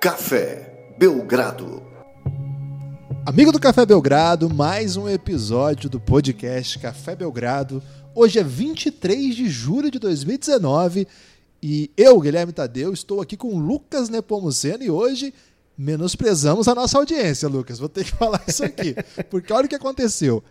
[0.00, 1.82] Café Belgrado.
[3.26, 7.82] Amigo do Café Belgrado, mais um episódio do podcast Café Belgrado.
[8.14, 11.08] Hoje é 23 de julho de 2019
[11.60, 15.34] e eu, Guilherme Tadeu, estou aqui com Lucas Nepomuceno e hoje
[15.76, 17.80] menosprezamos a nossa audiência, Lucas.
[17.80, 18.94] Vou ter que falar isso aqui.
[19.28, 20.44] Porque olha o que aconteceu.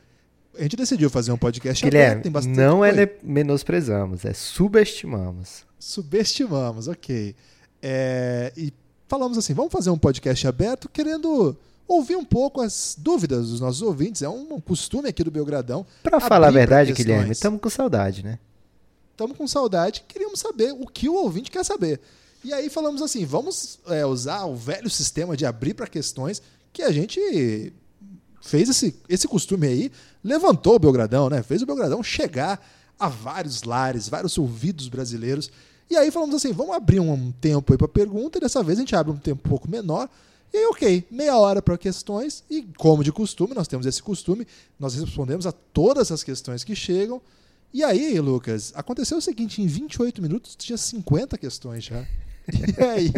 [0.59, 3.01] A gente decidiu fazer um podcast Guilherme, aberto, tem não coisa.
[3.01, 5.65] é menosprezamos, é subestimamos.
[5.79, 7.33] Subestimamos, ok.
[7.81, 8.73] É, e
[9.07, 11.55] falamos assim, vamos fazer um podcast aberto querendo
[11.87, 14.21] ouvir um pouco as dúvidas dos nossos ouvintes.
[14.21, 15.85] É um costume aqui do Belgradão.
[16.03, 18.39] Para falar a verdade, Guilherme, estamos com saudade, né?
[19.11, 21.99] Estamos com saudade, queríamos saber o que o ouvinte quer saber.
[22.43, 26.83] E aí falamos assim, vamos é, usar o velho sistema de abrir para questões que
[26.83, 27.73] a gente
[28.41, 29.91] fez esse, esse costume aí,
[30.23, 31.41] levantou o Belgradão, né?
[31.41, 32.63] Fez o Belgradão chegar
[32.99, 35.51] a vários lares, vários ouvidos brasileiros.
[35.89, 38.95] E aí falamos assim, vamos abrir um tempo aí para pergunta, dessa vez a gente
[38.95, 40.09] abre um tempo um pouco menor.
[40.53, 44.47] E aí, ok, meia hora para questões, e como de costume, nós temos esse costume,
[44.79, 47.21] nós respondemos a todas as questões que chegam.
[47.73, 52.05] E aí, Lucas, aconteceu o seguinte: em 28 minutos tinha 50 questões já.
[52.49, 53.11] E aí,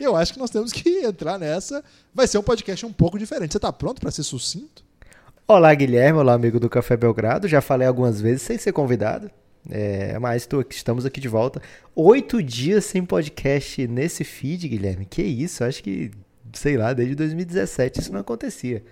[0.00, 1.84] eu acho que nós temos que entrar nessa.
[2.12, 3.52] Vai ser um podcast um pouco diferente.
[3.52, 4.84] Você está pronto para ser sucinto?
[5.46, 6.18] Olá, Guilherme.
[6.18, 7.46] Olá, amigo do Café Belgrado.
[7.46, 9.30] Já falei algumas vezes sem ser convidado.
[9.70, 11.60] É, mas tô, estamos aqui de volta.
[11.94, 15.04] Oito dias sem podcast nesse feed, Guilherme.
[15.04, 15.64] Que isso?
[15.64, 16.10] Acho que,
[16.52, 18.84] sei lá, desde 2017 isso não acontecia.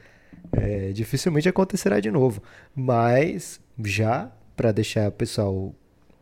[0.52, 2.42] É, dificilmente acontecerá de novo.
[2.74, 5.74] Mas já para deixar o pessoal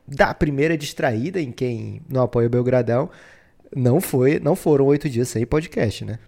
[0.07, 3.11] dar a primeira distraída em quem não apoia o Belgradão,
[3.75, 6.19] não foi, não foram oito dias sem podcast, né?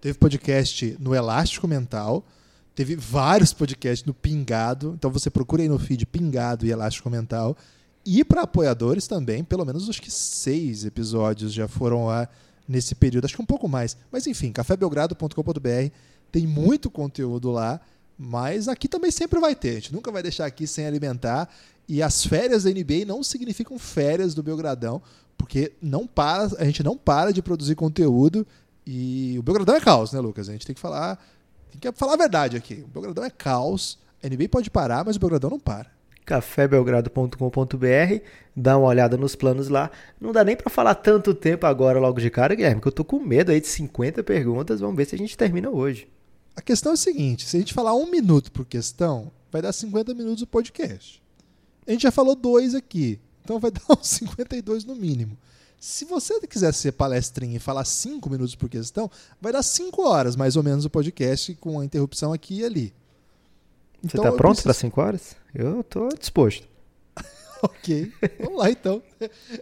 [0.00, 2.26] Teve podcast no Elástico Mental,
[2.74, 7.56] teve vários podcasts no Pingado, então você procura aí no feed Pingado e Elástico Mental.
[8.04, 12.28] E para apoiadores também, pelo menos acho que seis episódios já foram lá
[12.68, 13.96] nesse período, acho que um pouco mais.
[14.10, 15.90] Mas enfim, cafébelgrado.com.br
[16.30, 17.80] tem muito conteúdo lá,
[18.18, 21.48] mas aqui também sempre vai ter, a gente nunca vai deixar aqui sem alimentar.
[21.88, 25.02] E as férias da NBA não significam férias do Belgradão,
[25.36, 28.46] porque não para, a gente não para de produzir conteúdo
[28.86, 30.48] e o Belgradão é caos, né, Lucas?
[30.48, 31.22] A gente tem que falar,
[31.78, 32.84] tem que falar a verdade aqui.
[32.84, 35.90] O Belgradão é caos, a NBA pode parar, mas o Belgradão não para.
[36.24, 38.24] cafébelgrado.com.br,
[38.56, 39.90] dá uma olhada nos planos lá.
[40.20, 43.04] Não dá nem para falar tanto tempo agora logo de cara, Guilherme, que eu tô
[43.04, 46.08] com medo aí de 50 perguntas, vamos ver se a gente termina hoje.
[46.56, 49.72] A questão é a seguinte, se a gente falar um minuto por questão, vai dar
[49.72, 51.22] 50 minutos o podcast.
[51.86, 55.36] A gente já falou dois aqui, então vai dar uns 52 no mínimo.
[55.86, 60.34] Se você quiser ser palestrinha e falar 5 minutos por questão, vai dar 5 horas
[60.34, 62.94] mais ou menos o podcast com a interrupção aqui e ali.
[64.00, 64.62] Você está pronto preciso...
[64.62, 65.36] para 5 horas?
[65.54, 66.66] Eu estou disposto.
[67.62, 69.02] ok, vamos lá então.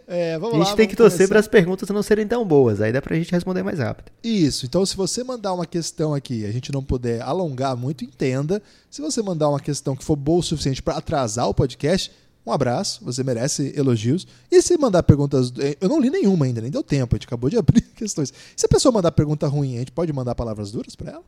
[0.07, 2.79] É, vamos a gente lá, tem que torcer para as perguntas não serem tão boas,
[2.79, 4.09] aí dá para a gente responder mais rápido.
[4.23, 8.05] Isso, então se você mandar uma questão aqui e a gente não puder alongar muito,
[8.05, 8.63] entenda.
[8.89, 12.09] Se você mandar uma questão que for boa o suficiente para atrasar o podcast,
[12.45, 14.27] um abraço, você merece elogios.
[14.51, 15.53] E se mandar perguntas.
[15.79, 18.33] Eu não li nenhuma ainda, nem deu tempo, a gente acabou de abrir questões.
[18.55, 21.23] Se a pessoa mandar pergunta ruim, a gente pode mandar palavras duras para ela?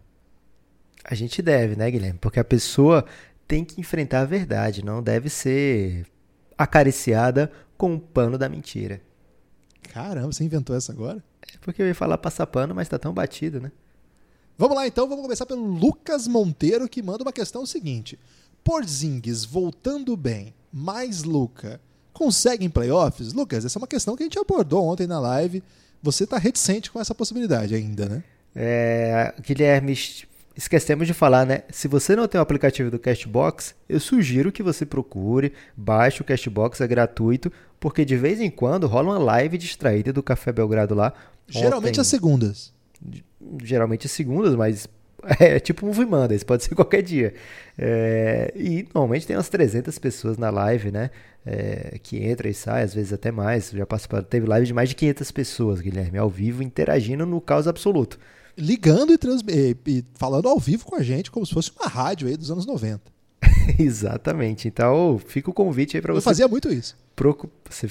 [1.03, 2.19] A gente deve, né, Guilherme?
[2.19, 3.05] Porque a pessoa
[3.47, 6.05] tem que enfrentar a verdade, não deve ser
[6.57, 9.01] acariciada com o pano da mentira.
[9.93, 11.23] Caramba, você inventou essa agora?
[11.53, 13.71] É porque eu ia falar passar pano, mas tá tão batido, né?
[14.57, 18.17] Vamos lá então, vamos começar pelo Lucas Monteiro que manda uma questão seguinte.
[18.65, 21.79] Porzingis voltando bem, mais Luca,
[22.11, 23.31] conseguem playoffs?
[23.31, 25.61] Lucas, essa é uma questão que a gente abordou ontem na live.
[26.01, 28.23] Você está reticente com essa possibilidade ainda, né?
[28.55, 29.95] É, Guilherme,
[30.57, 31.61] esquecemos de falar, né?
[31.69, 36.25] Se você não tem o aplicativo do Castbox, eu sugiro que você procure, baixe o
[36.25, 40.95] Castbox, é gratuito, porque de vez em quando rola uma live distraída do Café Belgrado
[40.95, 41.13] lá.
[41.47, 42.73] Geralmente Ontem, às segundas.
[43.61, 44.87] Geralmente segundas, mas
[45.39, 47.33] é tipo um Movie Mondays, pode ser qualquer dia.
[47.77, 51.09] É, e normalmente tem umas 300 pessoas na live, né?
[51.45, 53.71] É, que entra e sai, às vezes até mais.
[53.71, 57.67] Já participaram, teve live de mais de 500 pessoas, Guilherme, ao vivo, interagindo no caos
[57.67, 58.19] absoluto.
[58.57, 59.41] Ligando e, trans...
[59.47, 62.65] e falando ao vivo com a gente, como se fosse uma rádio aí dos anos
[62.65, 63.01] 90.
[63.79, 64.67] Exatamente.
[64.67, 66.19] Então, fica o convite aí para você.
[66.19, 66.95] Eu fazia muito isso.
[67.15, 67.49] Procu...
[67.69, 67.89] Você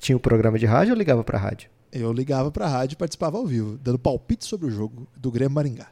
[0.00, 1.68] tinha um programa de rádio ou ligava para rádio?
[1.92, 5.54] Eu ligava para rádio e participava ao vivo, dando palpite sobre o jogo do Grêmio
[5.54, 5.88] Maringá.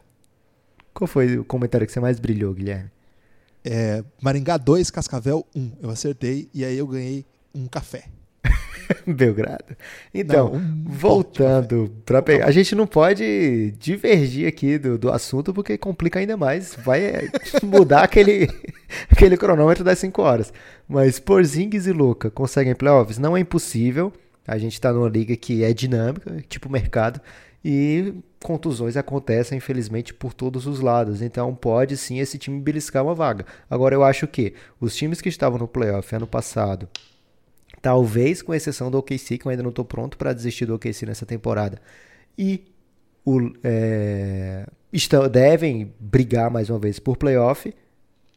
[0.98, 2.90] Qual foi o comentário que você mais brilhou, Guilherme?
[3.64, 5.72] É, Maringá 2, Cascavel 1.
[5.80, 7.24] Eu acertei e aí eu ganhei
[7.54, 8.06] um café.
[9.06, 9.76] Belgrado.
[10.12, 12.46] Então, não, um voltando para pegar.
[12.46, 16.74] A gente não pode divergir aqui do, do assunto porque complica ainda mais.
[16.74, 17.28] Vai é,
[17.62, 18.48] mudar aquele,
[19.08, 20.52] aquele cronômetro das 5 horas.
[20.88, 23.18] Mas Porzingis e Luca conseguem playoffs?
[23.18, 24.12] Não é impossível.
[24.44, 27.20] A gente está numa liga que é dinâmica, tipo mercado.
[27.64, 31.22] E contusões acontecem, infelizmente, por todos os lados.
[31.22, 33.44] Então pode sim esse time beliscar uma vaga.
[33.68, 36.88] Agora eu acho que os times que estavam no playoff ano passado,
[37.82, 41.06] talvez com exceção do OKC, que eu ainda não estou pronto para desistir do OKC
[41.06, 41.80] nessa temporada,
[42.36, 42.64] e
[43.24, 47.74] o, é, estão, devem brigar mais uma vez por playoff,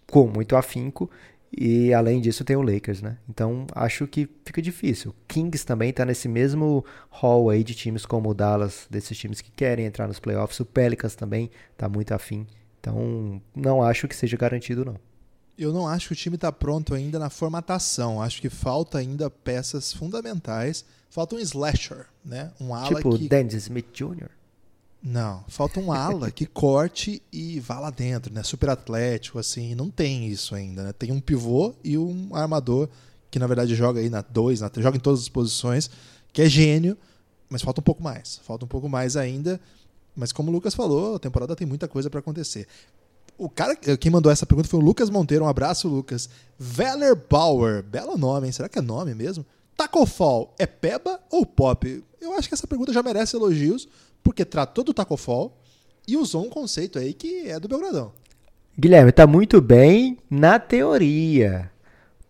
[0.08, 1.10] com muito afinco.
[1.56, 3.18] E além disso tem o Lakers, né?
[3.30, 5.14] Então acho que fica difícil.
[5.28, 9.52] Kings também está nesse mesmo hall aí de times como o Dallas, desses times que
[9.52, 10.60] querem entrar nos playoffs.
[10.62, 12.48] O Pelicans também está muito afim.
[12.80, 14.96] Então não acho que seja garantido não.
[15.58, 18.22] Eu não acho que o time está pronto ainda na formatação.
[18.22, 20.86] Acho que falta ainda peças fundamentais.
[21.10, 22.52] Falta um slasher, né?
[22.60, 23.28] Um ala tipo que...
[23.28, 24.30] Dennis Smith Jr.
[25.04, 28.44] Não, falta um ala que corte e vá lá dentro, né?
[28.44, 29.74] Super atlético, assim.
[29.74, 30.94] Não tem isso ainda, né?
[30.94, 32.88] Tem um pivô e um armador
[33.32, 35.90] que na verdade joga aí na 2, joga em todas as posições,
[36.34, 36.98] que é gênio,
[37.50, 38.40] mas falta um pouco mais.
[38.44, 39.60] Falta um pouco mais ainda.
[40.16, 42.68] Mas como o Lucas falou, a temporada tem muita coisa para acontecer.
[43.38, 45.46] O cara, quem mandou essa pergunta foi o Lucas Monteiro.
[45.46, 46.30] Um abraço, Lucas.
[46.60, 47.82] Veller Bauer.
[47.82, 48.52] Belo nome, hein?
[48.52, 49.44] Será que é nome mesmo?
[49.76, 52.04] Tacofall é peba ou pop?
[52.20, 53.88] Eu acho que essa pergunta já merece elogios,
[54.24, 55.58] porque tratou do Tacofall
[56.08, 58.12] e usou um conceito aí que é do Belgradão.
[58.78, 61.70] Guilherme, tá muito bem na teoria.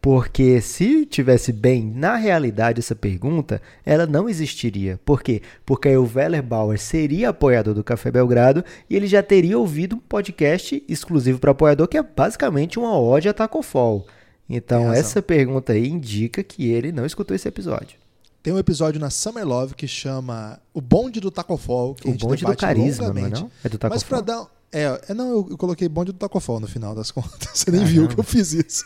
[0.02, 5.00] Porque se tivesse bem na realidade essa pergunta, ela não existiria.
[5.06, 5.44] Por quê?
[5.64, 9.96] Porque aí o Weller Bauer seria apoiador do Café Belgrado e ele já teria ouvido
[9.96, 14.08] um podcast exclusivo para apoiador que é basicamente uma ode a Tacofall.
[14.50, 18.01] Então essa pergunta aí indica que ele não escutou esse episódio.
[18.44, 21.94] Tem um episódio na Summer Love que chama O Bonde do Tacofol.
[21.94, 23.52] Que o bonde do carisma, não é, não?
[23.64, 23.90] é do Tacofol.
[23.90, 24.48] Mas pra dar...
[24.72, 27.50] É, é, não, eu, eu coloquei bonde do Tacofol no final das contas.
[27.54, 28.10] Você nem ah, viu não.
[28.10, 28.86] que eu fiz isso.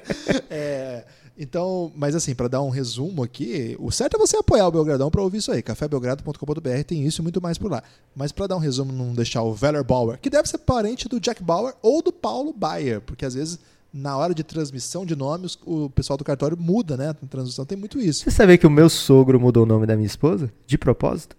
[0.48, 1.04] é,
[1.36, 5.10] então, mas assim, para dar um resumo aqui, o certo é você apoiar o Belgradão
[5.10, 5.62] para ouvir isso aí.
[5.62, 7.82] cafébelgrado.com.br tem isso e muito mais por lá.
[8.14, 11.20] Mas para dar um resumo, não deixar o Veller Bauer, que deve ser parente do
[11.20, 13.58] Jack Bauer ou do Paulo Bayer, porque às vezes
[13.94, 17.06] na hora de transmissão de nomes, o pessoal do cartório muda, né?
[17.06, 18.24] Na transmissão tem muito isso.
[18.24, 20.52] Você sabia que o meu sogro mudou o nome da minha esposa?
[20.66, 21.36] De propósito?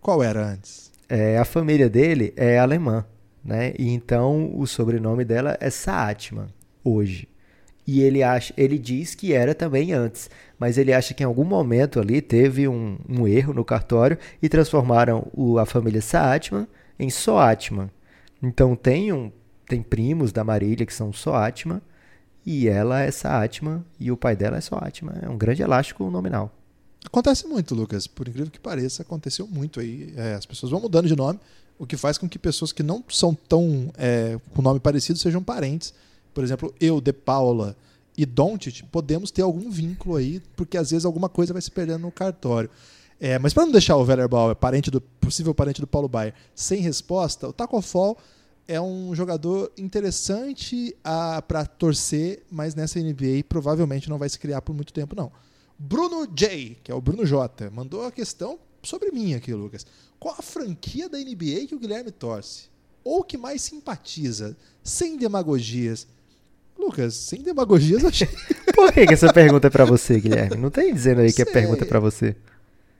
[0.00, 0.90] Qual era antes?
[1.08, 3.04] É, a família dele é alemã,
[3.44, 3.72] né?
[3.78, 6.48] E então o sobrenome dela é Saatman,
[6.82, 7.28] hoje.
[7.86, 10.28] E ele acha, ele diz que era também antes,
[10.58, 14.48] mas ele acha que em algum momento ali teve um, um erro no cartório e
[14.48, 16.66] transformaram o, a família Saatman
[16.98, 17.88] em Soatman.
[18.42, 19.30] Então tem um
[19.66, 21.80] tem primos da Marília que são Soatman,
[22.44, 25.14] e ela é Saatman, e o pai dela é Soatman.
[25.22, 26.52] É um grande elástico nominal.
[27.04, 28.06] Acontece muito, Lucas.
[28.06, 30.12] Por incrível que pareça, aconteceu muito aí.
[30.16, 31.38] É, as pessoas vão mudando de nome,
[31.78, 35.42] o que faz com que pessoas que não são tão é, com nome parecido sejam
[35.42, 35.92] parentes.
[36.32, 37.76] Por exemplo, eu, De Paula
[38.16, 42.02] e Dontit, podemos ter algum vínculo aí, porque às vezes alguma coisa vai se perdendo
[42.02, 42.70] no cartório.
[43.20, 46.80] É, mas para não deixar o Wellerbauer, parente do possível parente do Paulo Baier, sem
[46.80, 48.18] resposta, o Tacofol
[48.68, 50.96] é um jogador interessante
[51.46, 55.30] para torcer, mas nessa NBA provavelmente não vai se criar por muito tempo, não.
[55.78, 59.86] Bruno J, que é o Bruno J, mandou a questão sobre mim aqui, Lucas.
[60.18, 62.68] Qual a franquia da NBA que o Guilherme torce?
[63.04, 64.56] Ou que mais simpatiza?
[64.82, 66.06] Sem demagogias.
[66.78, 68.28] Lucas, sem demagogias, eu achei.
[68.74, 70.56] Por que, que essa pergunta é para você, Guilherme?
[70.56, 72.36] Não tem dizendo aí que a pergunta é para você.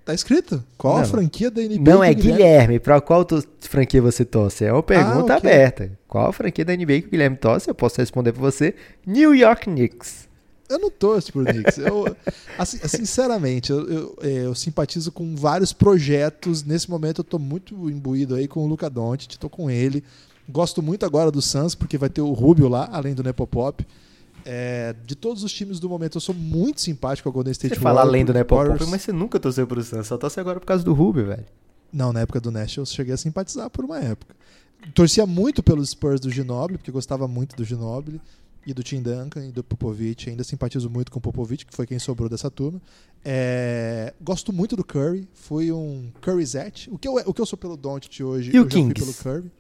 [0.06, 0.62] Tá escrito?
[0.78, 1.02] Qual não.
[1.02, 1.80] a franquia da NBA?
[1.80, 2.36] Não, é Guilherme.
[2.36, 2.78] Guilherme.
[2.78, 4.64] Pra qual tu, franquia você torce?
[4.64, 5.50] É uma pergunta ah, okay.
[5.50, 5.98] aberta.
[6.06, 7.68] Qual a franquia da NBA que o Guilherme torce?
[7.68, 8.76] Eu posso responder pra você.
[9.04, 10.28] New York Knicks.
[10.68, 11.78] Eu não torço pro Knicks.
[11.78, 12.16] Eu,
[12.56, 16.62] assim, sinceramente, eu, eu, é, eu, simpatizo com vários projetos.
[16.62, 20.04] Nesse momento eu tô muito imbuído aí com o Luca Doncic, tô com ele.
[20.48, 23.84] Gosto muito agora do Suns, porque vai ter o Rubio lá, além do Nepopop.
[24.48, 27.80] É, de todos os times do momento, eu sou muito simpático ao Golden State Você
[27.80, 30.84] fala além do Nepopop, mas você nunca torceu pro Suns, só torce agora por causa
[30.84, 31.44] do Rubio, velho.
[31.92, 34.36] Não, na época do Nash eu cheguei a simpatizar por uma época.
[34.94, 38.20] Torcia muito pelos Spurs do Ginobili, porque gostava muito do Ginobili
[38.64, 40.30] e do Tim Duncan e do Popovich.
[40.30, 42.80] Ainda simpatizo muito com o Popovich, que foi quem sobrou dessa turma.
[43.24, 46.88] É, gosto muito do Curry, fui um Curryzete.
[46.90, 48.94] O que eu, o que eu sou pelo Doncic hoje, e eu o Kings?
[48.94, 49.50] pelo Curry.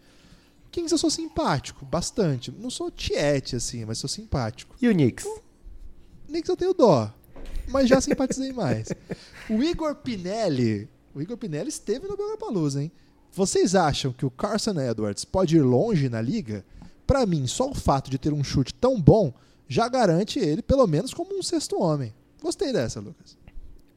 [0.76, 2.52] Kings eu sou simpático, bastante.
[2.52, 4.76] Não sou tiete, assim, mas sou simpático.
[4.80, 5.24] E o Knicks?
[5.24, 5.40] O
[6.28, 7.10] Knicks eu tenho dó,
[7.68, 8.88] mas já simpatizei mais.
[9.48, 12.90] O Igor Pinelli, o Igor Pinelli esteve no Belgrapalooza, hein?
[13.32, 16.64] Vocês acham que o Carson Edwards pode ir longe na liga?
[17.06, 19.32] Para mim, só o fato de ter um chute tão bom
[19.68, 22.12] já garante ele, pelo menos, como um sexto homem.
[22.42, 23.38] Gostei dessa, Lucas.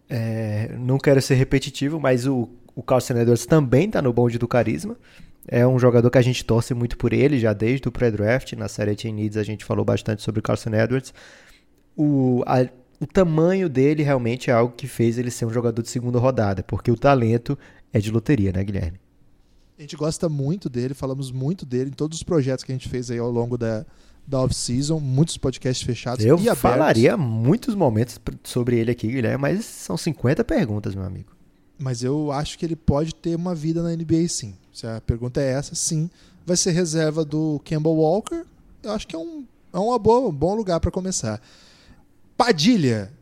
[0.08, 4.48] É, não quero ser repetitivo, mas o, o Carson Edwards também está no bonde do
[4.48, 4.96] carisma.
[5.52, 8.54] É um jogador que a gente torce muito por ele, já desde o pré-draft.
[8.54, 11.12] Na série Team Needs a gente falou bastante sobre o Carson Edwards.
[11.98, 12.68] O, a,
[13.00, 16.62] o tamanho dele realmente é algo que fez ele ser um jogador de segunda rodada,
[16.62, 17.58] porque o talento
[17.92, 19.00] é de loteria, né, Guilherme?
[19.78, 22.88] A gente gosta muito dele, falamos muito dele em todos os projetos que a gente
[22.88, 23.86] fez aí ao longo da,
[24.28, 29.98] da off-season, muitos podcasts fechados Eu falaria muitos momentos sobre ele aqui, Guilherme, mas são
[29.98, 31.39] 50 perguntas, meu amigo.
[31.80, 34.54] Mas eu acho que ele pode ter uma vida na NBA sim.
[34.74, 36.10] Se a pergunta é essa, sim.
[36.46, 38.44] Vai ser reserva do Campbell Walker.
[38.84, 41.42] Eu acho que é um, é uma boa, um bom lugar para começar.
[42.36, 43.14] Padilha.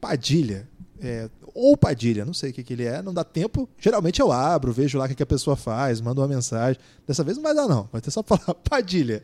[0.00, 0.68] Padilha.
[1.00, 3.68] É, ou Padilha, não sei o que, que ele é, não dá tempo.
[3.78, 6.80] Geralmente eu abro, vejo lá o que, que a pessoa faz, mando uma mensagem.
[7.06, 7.88] Dessa vez não vai dar, não.
[7.92, 9.22] Vai ter só falar Padilha.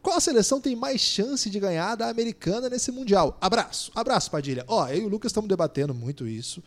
[0.00, 3.36] Qual seleção tem mais chance de ganhar da americana nesse Mundial?
[3.40, 4.64] Abraço, abraço, Padilha.
[4.66, 6.62] Ó, eu e o Lucas estamos debatendo muito isso.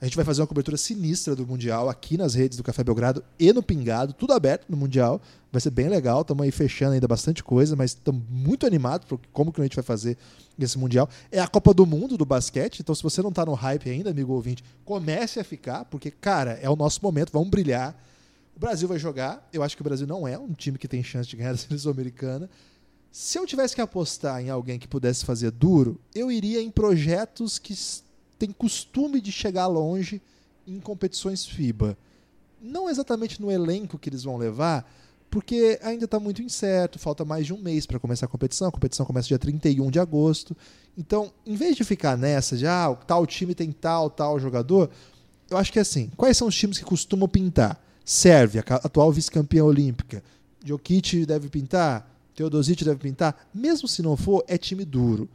[0.00, 3.24] A gente vai fazer uma cobertura sinistra do Mundial aqui nas redes do Café Belgrado
[3.38, 5.20] e no Pingado, tudo aberto no Mundial.
[5.50, 9.18] Vai ser bem legal, estamos aí fechando ainda bastante coisa, mas estamos muito animados por
[9.32, 10.18] como que a gente vai fazer
[10.58, 11.08] esse Mundial.
[11.32, 14.10] É a Copa do Mundo do basquete, então se você não está no hype ainda,
[14.10, 17.98] amigo ouvinte, comece a ficar, porque, cara, é o nosso momento, vamos brilhar.
[18.54, 21.02] O Brasil vai jogar, eu acho que o Brasil não é um time que tem
[21.02, 22.50] chance de ganhar a seleção americana.
[23.10, 27.58] Se eu tivesse que apostar em alguém que pudesse fazer duro, eu iria em projetos
[27.58, 27.74] que
[28.38, 30.20] tem costume de chegar longe
[30.66, 31.96] em competições FIBA.
[32.60, 34.90] Não exatamente no elenco que eles vão levar,
[35.30, 38.68] porque ainda está muito incerto, falta mais de um mês para começar a competição.
[38.68, 40.56] A competição começa dia 31 de agosto.
[40.96, 44.90] Então, em vez de ficar nessa de ah, tal time tem tal, tal jogador,
[45.50, 47.80] eu acho que é assim: quais são os times que costumam pintar?
[48.04, 50.22] Sérvia, atual vice-campeã olímpica.
[50.64, 53.48] Jokic deve pintar, Teodosic deve pintar.
[53.52, 55.28] Mesmo se não for, é time duro.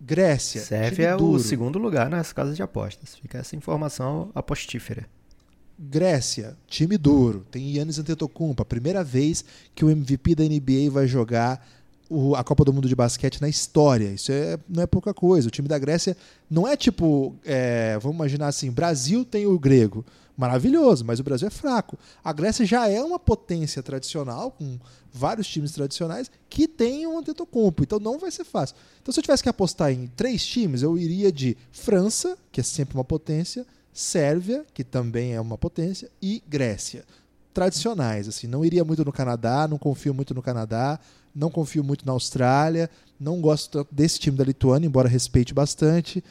[0.00, 0.60] Grécia.
[0.60, 3.16] Serve é o segundo lugar nas casas de apostas.
[3.16, 5.06] Fica essa informação apostífera.
[5.78, 7.46] Grécia, time duro.
[7.50, 11.64] Tem Yannis Antetokounmpo, a primeira vez que o MVP da NBA vai jogar
[12.36, 14.08] a Copa do Mundo de basquete na história.
[14.08, 15.48] Isso é, não é pouca coisa.
[15.48, 16.16] O time da Grécia
[16.50, 20.04] não é tipo, é, vamos imaginar assim, Brasil tem o grego.
[20.38, 21.98] Maravilhoso, mas o Brasil é fraco.
[22.22, 24.78] A Grécia já é uma potência tradicional, com
[25.12, 27.82] vários times tradicionais, que tem um Antetokounmpo.
[27.82, 28.76] Então não vai ser fácil.
[29.02, 32.62] Então se eu tivesse que apostar em três times, eu iria de França, que é
[32.62, 37.04] sempre uma potência, Sérvia, que também é uma potência, e Grécia.
[37.52, 38.46] Tradicionais, assim.
[38.46, 41.00] Não iria muito no Canadá, não confio muito no Canadá
[41.34, 46.22] não confio muito na Austrália, não gosto desse time da Lituânia, embora respeite bastante.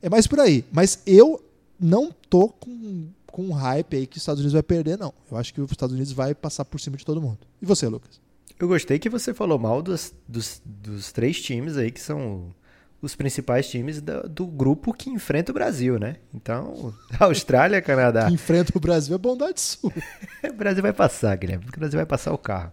[0.00, 0.64] É mais por aí.
[0.72, 1.42] Mas eu
[1.78, 5.12] não tô com, com um hype aí que os Estados Unidos vai perder, não.
[5.30, 7.40] Eu acho que os Estados Unidos vai passar por cima de todo mundo.
[7.60, 8.18] E você, Lucas?
[8.58, 12.54] Eu gostei que você falou mal dos, dos, dos três times aí que são
[13.02, 16.16] os principais times do, do, grupo que enfrenta o Brasil, né?
[16.32, 18.26] Então, Austrália, Canadá.
[18.26, 19.92] que enfrenta o Brasil é bondade sua.
[20.48, 21.66] o Brasil vai passar, Guilherme.
[21.66, 22.72] O Brasil vai passar o carro.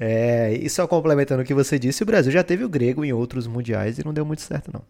[0.00, 3.12] É, e só complementando o que você disse, o Brasil já teve o grego em
[3.12, 4.82] outros mundiais e não deu muito certo, não.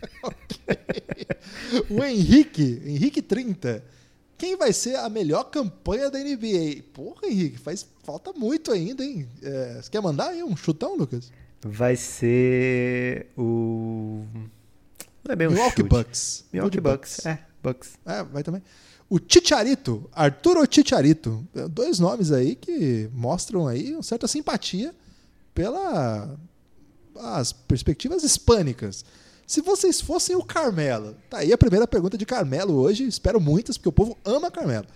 [1.90, 3.82] o Henrique, Henrique 30.
[4.36, 6.82] Quem vai ser a melhor campanha da NBA?
[6.94, 9.28] Porra, Henrique, faz falta muito ainda, hein?
[9.42, 11.30] É, você quer mandar aí um chutão, Lucas?
[11.62, 14.24] Vai ser o.
[15.22, 15.88] Não é bem um Milwaukee chute.
[15.88, 16.44] Bucks.
[16.52, 17.16] Milwaukee Bucks.
[17.16, 17.26] Bucks.
[17.26, 17.92] É, Bucks.
[18.06, 18.62] É, vai também.
[19.10, 21.46] O Ticharito, Arturo Ticharito.
[21.70, 24.94] Dois nomes aí que mostram aí uma certa simpatia
[25.52, 26.38] pela
[27.16, 29.04] as perspectivas hispânicas.
[29.50, 33.76] Se vocês fossem o Carmelo, tá aí a primeira pergunta de Carmelo hoje, espero muitas,
[33.76, 34.86] porque o povo ama Carmelo.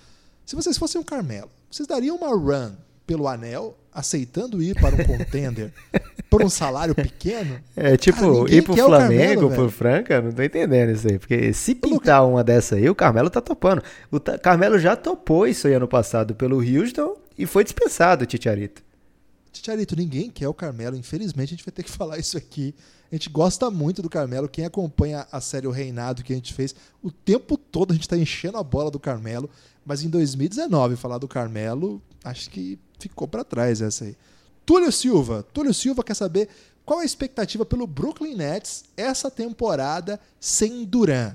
[0.47, 2.71] Se vocês fossem o Carmelo, vocês dariam uma run
[3.05, 5.73] pelo anel, aceitando ir para um contender
[6.31, 7.59] por um salário pequeno?
[7.75, 11.19] É, tipo, Cara, ir pro Flamengo, pro Franca, não tô entendendo isso aí.
[11.19, 13.83] Porque se pintar uma dessa aí, o Carmelo tá topando.
[14.09, 18.85] O Carmelo já topou isso aí ano passado pelo Houston e foi dispensado, Titiarito.
[19.55, 20.97] Titiarito, ninguém quer o Carmelo.
[20.97, 22.75] Infelizmente, a gente vai ter que falar isso aqui.
[23.11, 24.49] A gente gosta muito do Carmelo.
[24.49, 28.03] Quem acompanha a série O Reinado que a gente fez, o tempo todo a gente
[28.03, 29.49] está enchendo a bola do Carmelo.
[29.87, 34.17] Mas em 2019, falar do Carmelo, acho que ficou para trás essa aí.
[34.67, 35.43] Túlio Silva.
[35.53, 36.49] Túlio Silva quer saber
[36.85, 41.35] qual a expectativa pelo Brooklyn Nets essa temporada sem Duran.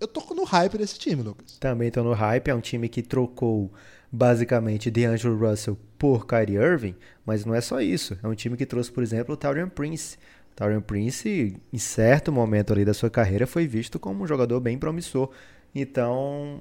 [0.00, 1.58] Eu tô no hype desse time, Lucas.
[1.60, 2.48] Também tô no hype.
[2.48, 3.70] É um time que trocou
[4.12, 8.18] basicamente DeAngelo Russell por Kyrie Irving, mas não é só isso.
[8.22, 10.18] É um time que trouxe, por exemplo, o Taurian Prince.
[10.54, 14.76] Taurian Prince, em certo momento ali da sua carreira, foi visto como um jogador bem
[14.76, 15.30] promissor.
[15.74, 16.60] Então,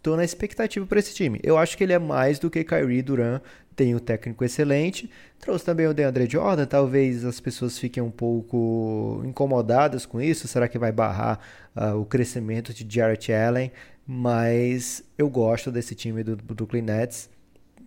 [0.00, 1.40] tô na expectativa para esse time.
[1.42, 3.40] Eu acho que ele é mais do que Kyrie Duran,
[3.74, 5.10] tem um técnico excelente.
[5.40, 10.46] Trouxe também o DeAndre Jordan, talvez as pessoas fiquem um pouco incomodadas com isso.
[10.46, 11.40] Será que vai barrar
[11.74, 13.72] uh, o crescimento de Jarrett Allen?
[14.14, 17.30] Mas eu gosto desse time do, Brooklyn Nets.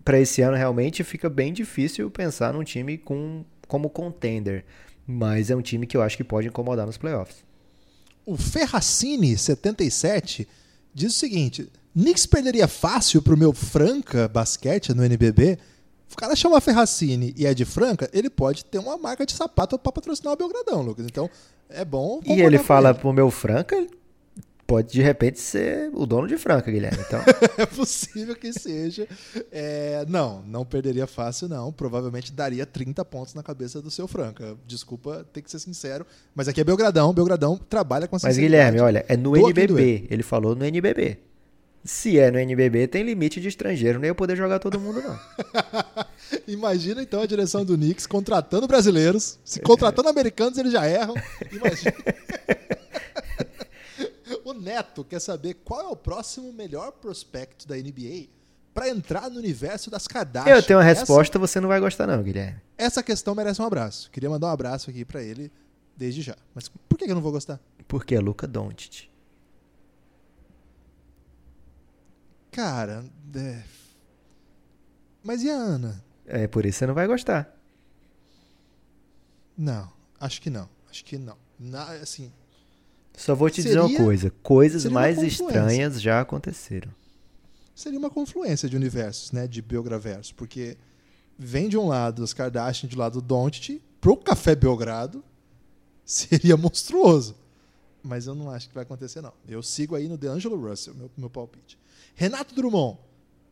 [0.04, 4.64] Para esse ano realmente fica bem difícil pensar num time com, como contender.
[5.06, 7.44] Mas é um time que eu acho que pode incomodar nos playoffs.
[8.24, 10.48] O Ferracini 77
[10.92, 15.56] diz o seguinte: Knicks perderia fácil pro meu Franca basquete no NBB.
[16.12, 19.78] O cara chama Ferracini e é de Franca, ele pode ter uma marca de sapato
[19.78, 21.06] para patrocinar o Belgradão, Lucas.
[21.06, 21.30] Então,
[21.70, 22.20] é bom.
[22.24, 22.98] E ele fala ele.
[22.98, 23.86] pro meu Franca,
[24.66, 26.98] pode de repente ser o dono de Franca, Guilherme.
[27.06, 27.20] Então...
[27.56, 29.06] é possível que seja.
[29.52, 31.72] É, não, não perderia fácil, não.
[31.72, 34.56] Provavelmente daria 30 pontos na cabeça do seu Franca.
[34.66, 36.04] Desculpa, tem que ser sincero.
[36.34, 37.14] Mas aqui é Belgradão.
[37.14, 40.06] Belgradão trabalha com Mas, Guilherme, olha, é no NBB.
[40.10, 41.18] Ele falou no NBB.
[41.84, 45.16] Se é no NBB, tem limite de estrangeiro, nem eu poder jogar todo mundo, não.
[46.48, 49.38] Imagina então a direção do Knicks contratando brasileiros.
[49.44, 51.14] Se contratando americanos, eles já erram.
[51.52, 51.94] Imagina.
[54.60, 58.28] Neto quer saber qual é o próximo melhor prospecto da NBA
[58.72, 60.54] para entrar no universo das Kardashian.
[60.54, 61.38] Eu tenho uma resposta, essa...
[61.38, 62.60] você não vai gostar não, Guilherme.
[62.76, 64.10] Essa questão merece um abraço.
[64.10, 65.50] Queria mandar um abraço aqui para ele
[65.96, 66.36] desde já.
[66.54, 67.58] Mas por que eu não vou gostar?
[67.88, 69.08] Porque é Luca Doncic.
[72.50, 73.62] Cara, é...
[75.22, 76.04] mas e a Ana?
[76.26, 77.54] É por isso que você não vai gostar.
[79.56, 80.68] Não, acho que não.
[80.90, 81.36] Acho que não.
[81.58, 82.32] Na, assim.
[83.16, 86.92] Só vou te seria, dizer uma coisa: coisas mais estranhas já aconteceram.
[87.74, 89.46] Seria uma confluência de universos, né?
[89.46, 90.34] De Belgraverso.
[90.34, 90.76] Porque
[91.38, 95.24] vem de um lado as Kardashian, de um lado o Doncic, pro Café Belgrado,
[96.04, 97.34] seria monstruoso.
[98.02, 99.32] Mas eu não acho que vai acontecer, não.
[99.48, 101.76] Eu sigo aí no DeAngelo Russell, meu, meu palpite.
[102.14, 102.98] Renato Drummond,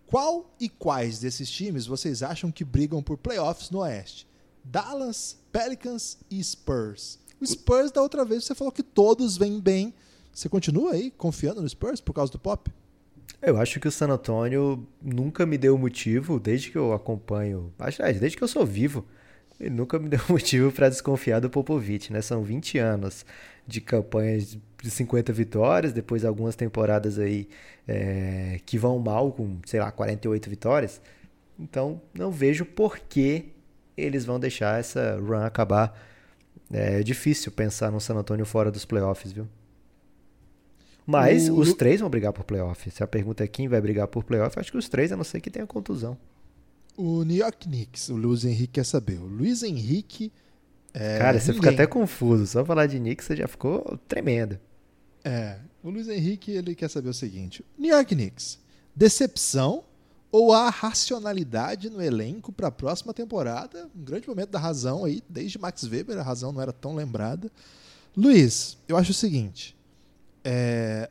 [0.07, 4.29] qual e quais desses times vocês acham que brigam por playoffs no Oeste?
[4.63, 7.19] Dallas, Pelicans e Spurs.
[7.41, 9.95] O Spurs, da outra vez, você falou que todos vêm bem.
[10.33, 12.71] Você continua aí confiando no Spurs por causa do Pop?
[13.41, 18.03] Eu acho que o San Antonio nunca me deu motivo, desde que eu acompanho, acho,
[18.03, 19.05] desde que eu sou vivo,
[19.61, 22.21] ele nunca me deu motivo para desconfiar do Popovich, né?
[22.23, 23.25] São 20 anos
[23.67, 27.49] de campanhas de 50 vitórias, depois algumas temporadas aí
[27.87, 31.01] é, que vão mal com, sei lá, 48 vitórias.
[31.59, 33.47] Então, não vejo por que
[33.97, 35.97] eles vão deixar essa run acabar.
[36.77, 39.47] É difícil pensar no San Antonio fora dos playoffs, viu?
[41.07, 41.55] Mas o...
[41.55, 42.91] os três vão brigar por playoff.
[42.91, 45.23] Se a pergunta é quem vai brigar por playoff, acho que os três, a não
[45.23, 46.19] ser que tenha contusão.
[46.97, 49.21] O New York Knicks, o Luiz Henrique quer saber.
[49.21, 50.33] O Luiz Henrique.
[50.93, 51.71] É, Cara, você ninguém...
[51.71, 52.45] fica até confuso.
[52.45, 54.59] Só falar de Knicks você já ficou tremendo.
[55.23, 55.59] É.
[55.81, 58.59] O Luiz Henrique ele quer saber o seguinte: New York Knicks,
[58.97, 59.85] decepção
[60.35, 63.89] ou a racionalidade no elenco para a próxima temporada?
[63.95, 67.49] Um grande momento da razão aí, desde Max Weber, a razão não era tão lembrada.
[68.17, 69.77] Luiz, eu acho o seguinte:
[70.43, 71.09] é,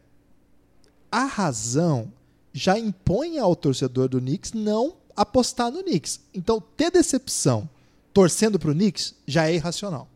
[1.09, 2.11] a razão
[2.51, 6.19] já impõe ao torcedor do Knicks não apostar no Knicks.
[6.33, 7.69] Então, ter decepção
[8.13, 10.09] torcendo para o Knicks já é irracional.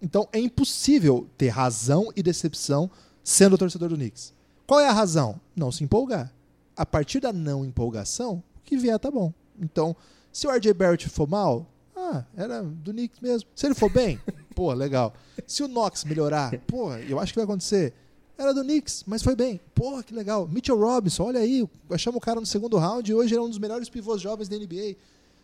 [0.00, 2.88] Então, é impossível ter razão e decepção
[3.24, 4.32] sendo torcedor do Knicks.
[4.64, 5.40] Qual é a razão?
[5.56, 6.35] Não se empolgar.
[6.76, 9.32] A partir da não empolgação, o que vier tá bom.
[9.58, 9.96] Então,
[10.32, 13.48] se o RJ Barrett for mal, ah, era do Knicks mesmo.
[13.54, 14.20] Se ele for bem,
[14.54, 15.14] pô, legal.
[15.46, 17.94] Se o Knox melhorar, pô, eu acho que vai acontecer.
[18.38, 19.58] Era do Knicks, mas foi bem.
[19.74, 20.46] Porra, que legal.
[20.46, 23.48] Mitchell Robinson, olha aí, achamos o cara no segundo round e hoje ele é um
[23.48, 24.96] dos melhores pivôs jovens da NBA.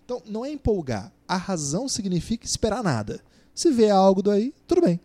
[0.05, 1.11] Então, não é empolgar.
[1.27, 3.21] A razão significa esperar nada.
[3.55, 5.01] Se vê algo daí, tudo bem.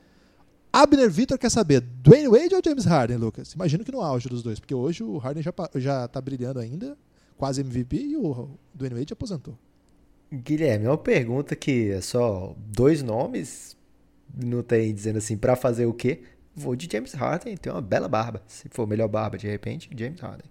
[0.79, 3.53] Abner Vitor quer saber, Dwayne Wade ou James Harden, Lucas?
[3.53, 6.95] Imagino que no auge dos dois, porque hoje o Harden já, já tá brilhando ainda,
[7.35, 9.57] quase MVP, e o Dwayne Wade aposentou.
[10.31, 13.75] Guilherme, é uma pergunta que é só dois nomes,
[14.31, 16.21] não tem dizendo assim, para fazer o quê?
[16.55, 18.43] Vou de James Harden, tem uma bela barba.
[18.45, 20.45] Se for melhor barba, de repente, James Harden.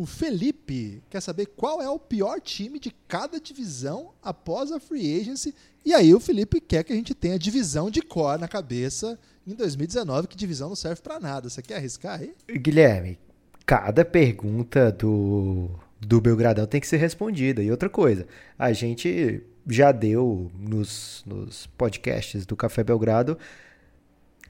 [0.00, 5.20] O Felipe quer saber qual é o pior time de cada divisão após a free
[5.20, 5.54] agency.
[5.84, 9.54] E aí o Felipe quer que a gente tenha divisão de cor na cabeça em
[9.54, 11.50] 2019, que divisão não serve para nada.
[11.50, 12.34] Você quer arriscar aí?
[12.50, 13.18] Guilherme,
[13.66, 15.68] cada pergunta do,
[16.00, 17.62] do Belgradão tem que ser respondida.
[17.62, 18.26] E outra coisa,
[18.58, 23.36] a gente já deu nos, nos podcasts do Café Belgrado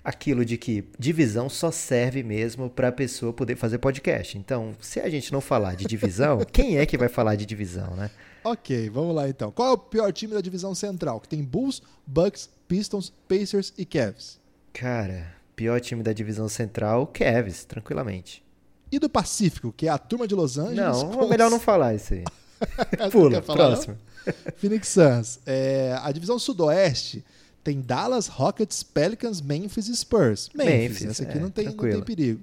[0.05, 4.37] aquilo de que divisão só serve mesmo para a pessoa poder fazer podcast.
[4.37, 7.95] Então, se a gente não falar de divisão, quem é que vai falar de divisão,
[7.95, 8.11] né?
[8.43, 9.51] Ok, vamos lá então.
[9.51, 11.21] Qual é o pior time da divisão central?
[11.21, 14.41] Que tem Bulls, Bucks, Pistons, Pacers e Cavs.
[14.73, 18.43] Cara, pior time da divisão central, Cavs, tranquilamente.
[18.91, 20.77] E do Pacífico, que é a turma de Los Angeles?
[20.77, 21.29] Não, com...
[21.29, 22.25] melhor não falar isso aí.
[23.13, 23.99] Pula, falar, próximo.
[24.27, 24.35] Não?
[24.57, 25.41] Phoenix Suns.
[25.47, 27.25] É, a divisão sudoeste
[27.63, 30.51] tem Dallas, Rockets, Pelicans, Memphis e Spurs.
[30.55, 32.43] Memphis, Memphis essa aqui é, não, tem, não tem perigo.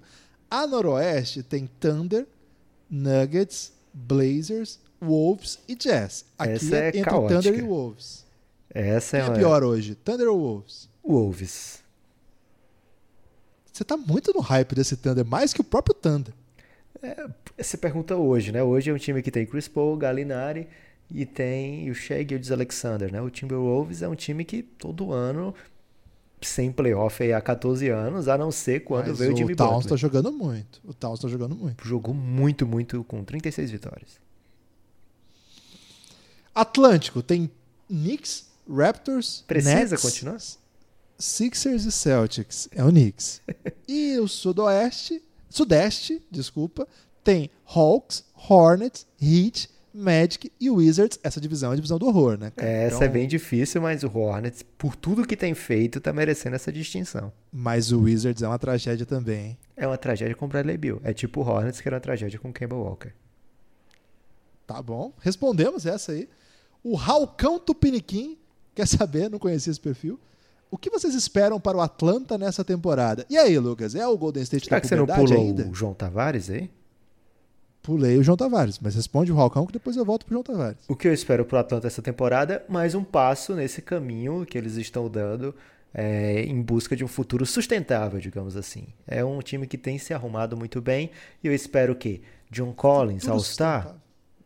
[0.49, 2.25] A noroeste tem Thunder,
[2.89, 6.25] Nuggets, Blazers, Wolves e Jazz.
[6.37, 7.41] Aqui essa é, entre caótica.
[7.41, 8.25] Thunder e Wolves.
[8.69, 9.37] Essa é, Quem é uma...
[9.37, 9.95] pior hoje?
[9.95, 10.89] Thunder ou Wolves?
[11.03, 11.83] Wolves.
[13.73, 16.33] Você tá muito no hype desse Thunder, mais que o próprio Thunder.
[17.57, 18.63] Você pergunta hoje, né?
[18.63, 20.67] Hoje é um time que tem Chris Paul, Gallinari
[21.09, 23.21] e tem o Shea Gildes Alexander, né?
[23.21, 25.53] O Timberwolves é um time que todo ano
[26.41, 29.55] sem playoff aí há 14 anos, a não ser quando Mas veio o Jimmy o
[29.55, 29.89] Towns Butler.
[29.89, 30.81] tá jogando muito.
[30.83, 31.87] O Towns tá jogando muito.
[31.87, 34.19] Jogou muito, muito com 36 vitórias.
[36.53, 37.49] Atlântico tem
[37.87, 40.37] Knicks, Raptors, Precisa Nets, continuar?
[41.17, 42.69] Sixers e Celtics.
[42.71, 43.41] É o Knicks.
[43.87, 46.87] e o Sudoeste, Sudeste, desculpa,
[47.23, 51.19] tem Hawks, Hornets, Heat, Magic e Wizards.
[51.23, 52.51] Essa divisão é a divisão do horror, né?
[52.55, 52.69] cara?
[52.69, 56.55] Essa Então, é bem difícil, mas o Hornets, por tudo que tem feito, tá merecendo
[56.55, 57.33] essa distinção.
[57.51, 59.45] Mas o Wizards é uma tragédia também.
[59.47, 59.57] hein?
[59.75, 61.01] É uma tragédia com o Bradley Bill.
[61.03, 63.11] É tipo o Hornets, que era uma tragédia com o Kemba Walker.
[64.67, 66.29] Tá bom, respondemos essa aí.
[66.83, 68.37] O Ralcão Tupiniquim
[68.75, 70.19] quer saber, não conhecia esse perfil.
[70.69, 73.25] O que vocês esperam para o Atlanta nessa temporada?
[73.29, 75.67] E aí, Lucas, é o Golden State Será da que você não pulou ainda?
[75.67, 76.69] o João Tavares aí?
[77.87, 80.83] Pulei o João Tavares, mas responde o Ralcão que depois eu volto pro João Tavares.
[80.89, 82.65] O que eu espero pro Atlanta essa temporada?
[82.67, 85.55] Mais um passo nesse caminho que eles estão dando
[85.93, 88.87] é, em busca de um futuro sustentável, digamos assim.
[89.07, 92.21] É um time que tem se arrumado muito bem e eu espero que
[92.51, 93.95] John Collins, All-Star,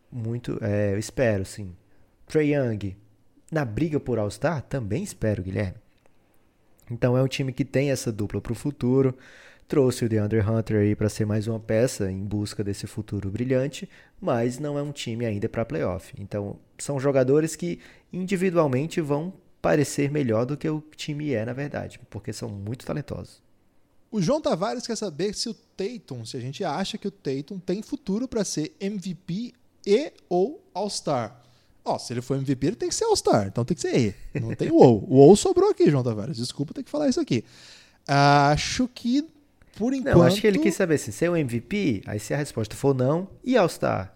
[0.08, 1.74] muito, é, eu espero, sim.
[2.28, 2.96] Trey Young,
[3.50, 5.82] na briga por All-Star, também espero, Guilherme.
[6.88, 9.18] Então é um time que tem essa dupla para o futuro.
[9.72, 13.88] Trouxe o DeAndre Hunter aí para ser mais uma peça em busca desse futuro brilhante,
[14.20, 16.12] mas não é um time ainda para playoff.
[16.18, 17.80] Então são jogadores que
[18.12, 19.32] individualmente vão
[19.62, 23.42] parecer melhor do que o time é na verdade, porque são muito talentosos.
[24.10, 27.58] O João Tavares quer saber se o Tatum, se a gente acha que o Tatum
[27.58, 29.54] tem futuro para ser MVP
[29.86, 31.40] e ou All-Star.
[31.82, 34.38] Ó, se ele for MVP, ele tem que ser All-Star, então tem que ser E.
[34.38, 35.02] Não tem o ou.
[35.08, 36.36] O ou sobrou aqui, João Tavares.
[36.36, 37.42] Desculpa ter que falar isso aqui.
[38.06, 39.24] Acho que,
[39.76, 40.14] por enquanto.
[40.16, 42.74] Não, acho que ele quis saber assim, se é o MVP, aí se a resposta
[42.76, 44.14] for não, e All-Star.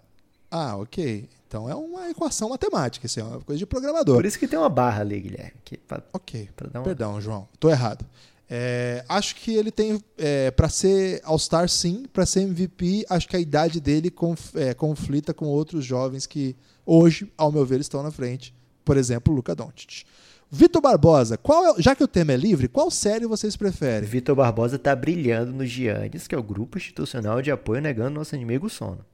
[0.51, 1.29] Ah, ok.
[1.49, 4.17] Então é uma equação matemática, isso é uma coisa de programador.
[4.17, 5.53] Por isso que tem uma barra ali, Guilherme.
[5.65, 6.49] Que, pra- Ok.
[6.57, 7.49] pra dar uma- Perdão, João.
[7.59, 8.05] Tô errado.
[8.49, 10.01] É, acho que ele tem.
[10.17, 12.05] É, para ser All-Star, sim.
[12.13, 16.55] Para ser MVP, acho que a idade dele conf- é, conflita com outros jovens que
[16.85, 18.55] hoje, ao meu ver, estão na frente.
[18.85, 20.05] Por exemplo, o Luca Doncic.
[20.51, 24.09] Vitor Barbosa, qual é- já que o tema é livre, qual série vocês preferem?
[24.09, 28.35] Vitor Barbosa tá brilhando no Giannis, que é o grupo institucional de apoio negando nosso
[28.37, 29.05] inimigo sono.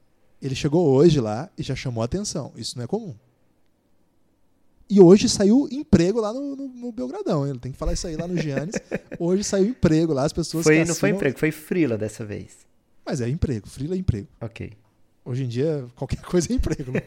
[0.43, 2.53] Ele chegou hoje lá e já chamou a atenção.
[2.57, 3.15] Isso não é comum.
[4.91, 7.47] E hoje saiu emprego lá no, no- no Belgradão.
[7.49, 8.75] Ele tem que falar isso aí lá no Giannis.
[9.19, 12.27] Hoje saiu emprego lá, as pessoas Foi, que não foi assinam- emprego, foi frila dessa
[12.27, 12.59] vez.
[13.07, 14.29] Mas é emprego, frila é emprego.
[14.39, 14.73] Ok.
[15.25, 16.91] Hoje em dia, qualquer coisa é emprego.
[16.93, 17.01] Né?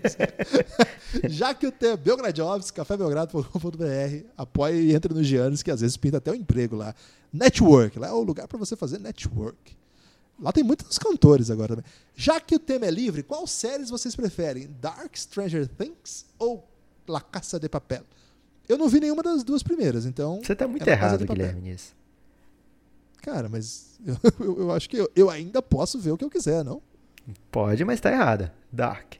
[1.29, 5.97] Já que o tema é Belgradiovs, cafébelgrado.com.br, apoie e entre no Giannis, que às vezes
[5.97, 6.95] pinta até o emprego lá.
[7.33, 9.75] Network, lá é o lugar para você fazer network.
[10.39, 11.91] Lá tem muitos cantores agora também.
[12.15, 14.69] Já que o tema é livre, qual séries vocês preferem?
[14.81, 16.65] Dark Stranger Things ou
[17.07, 18.03] La Caça de Papel?
[18.67, 20.41] Eu não vi nenhuma das duas primeiras, então.
[20.43, 21.25] Você tá muito é errado.
[21.25, 21.93] Guilherme, nisso.
[23.21, 26.29] Cara, mas eu, eu- eu acho que eu, eu ainda posso ver o que eu
[26.29, 26.81] quiser, não?
[27.51, 28.53] Pode, mas tá errada.
[28.71, 29.15] Dark.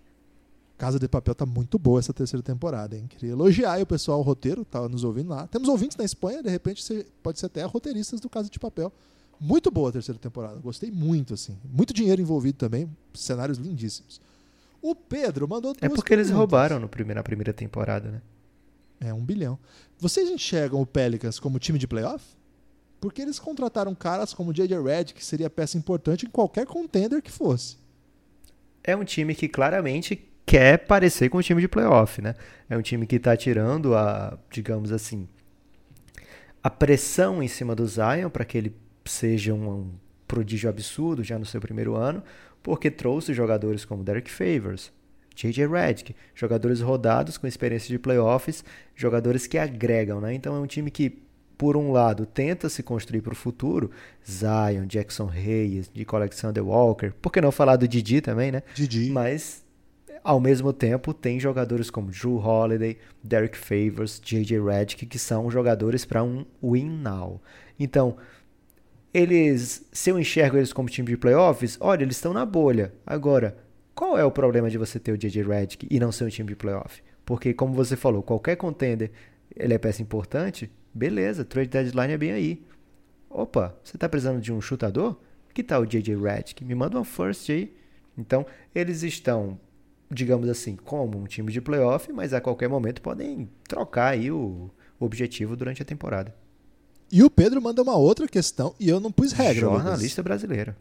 [0.78, 3.06] Casa de Papel tá muito boa essa terceira temporada, hein?
[3.08, 5.48] Queria elogiar o pessoal, o roteiro, tá nos ouvindo lá.
[5.48, 8.92] Temos ouvintes na Espanha, de repente você pode ser até roteiristas do Casa de Papel.
[9.40, 11.58] Muito boa a terceira temporada, gostei muito, assim.
[11.64, 14.20] Muito dinheiro envolvido também, cenários lindíssimos.
[14.82, 16.38] O Pedro mandou duas É porque eles perguntas.
[16.38, 18.22] roubaram no primeiro, na primeira temporada, né?
[19.00, 19.58] É, um bilhão.
[19.98, 22.24] Vocês enxergam o Pelicans como time de playoff?
[23.00, 24.82] Porque eles contrataram caras como o J.J.
[24.82, 27.78] Redd, que seria peça importante em qualquer contender que fosse.
[28.86, 32.36] É um time que claramente quer parecer com o time de playoff, né?
[32.70, 35.28] É um time que tá tirando a, digamos assim,
[36.62, 39.92] a pressão em cima do Zion para que ele seja um
[40.28, 42.24] prodígio absurdo já no seu primeiro ano,
[42.62, 44.92] porque trouxe jogadores como Derek Favors,
[45.36, 45.68] J.J.
[45.68, 48.64] Redick, jogadores rodados com experiência de playoffs,
[48.96, 50.34] jogadores que agregam, né?
[50.34, 51.22] Então é um time que,
[51.58, 53.92] por um lado, tenta se construir para o futuro,
[54.30, 58.64] Zion, Jackson Reyes, Nico Alexander Walker, por que não falar do Didi também, né?
[58.74, 59.10] Didi.
[59.12, 59.64] Mas,
[60.24, 64.60] ao mesmo tempo, tem jogadores como Drew Holiday, Derek Favors, J.J.
[64.60, 67.42] Redick, que são jogadores para um win now.
[67.80, 68.18] Então,
[69.14, 72.94] eles, se eu enxergo eles como time de playoffs, olha, eles estão na bolha.
[73.06, 73.58] Agora,
[73.94, 75.44] qual é o problema de você ter o J.J.
[75.44, 77.02] Redick e não ser um time de playoff?
[77.26, 79.12] Porque, como você falou, qualquer contender,
[79.56, 82.66] ele é peça importante, beleza, trade deadline é bem aí.
[83.30, 85.18] Opa, você tá precisando de um chutador?
[85.54, 86.16] Que tal o J.J.
[86.16, 86.64] Redick?
[86.64, 87.74] Me manda uma first aí.
[88.18, 89.60] Então, eles estão
[90.10, 94.70] digamos assim, como um time de playoff, mas a qualquer momento podem trocar aí o
[95.00, 96.34] objetivo durante a temporada.
[97.12, 99.62] E o Pedro manda uma outra questão, e eu não pus regra.
[99.62, 100.76] Jornalista brasileiro.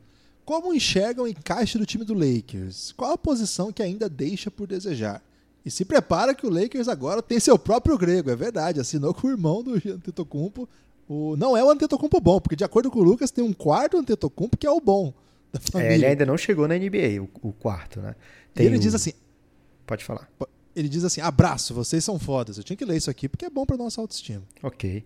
[0.44, 2.92] Como enxergam o encaixe do time do Lakers?
[2.92, 5.22] Qual a posição que ainda deixa por desejar?
[5.64, 8.80] E se prepara que o Lakers agora tem seu próprio grego, é verdade.
[8.80, 10.68] Assinou com o irmão do Antetokounmpo.
[11.08, 13.96] O, não é o Antetokounmpo bom, porque de acordo com o Lucas tem um quarto
[13.96, 15.14] Antetokounmpo que é o bom
[15.52, 15.92] da família.
[15.92, 18.14] É, ele ainda não chegou na NBA, o, o quarto, né?
[18.52, 18.80] Tem e ele o...
[18.80, 19.12] diz assim...
[19.86, 20.28] Pode falar.
[20.74, 22.58] Ele diz assim, abraço, vocês são fodas.
[22.58, 24.42] Eu tinha que ler isso aqui porque é bom para nossa autoestima.
[24.62, 25.04] Ok.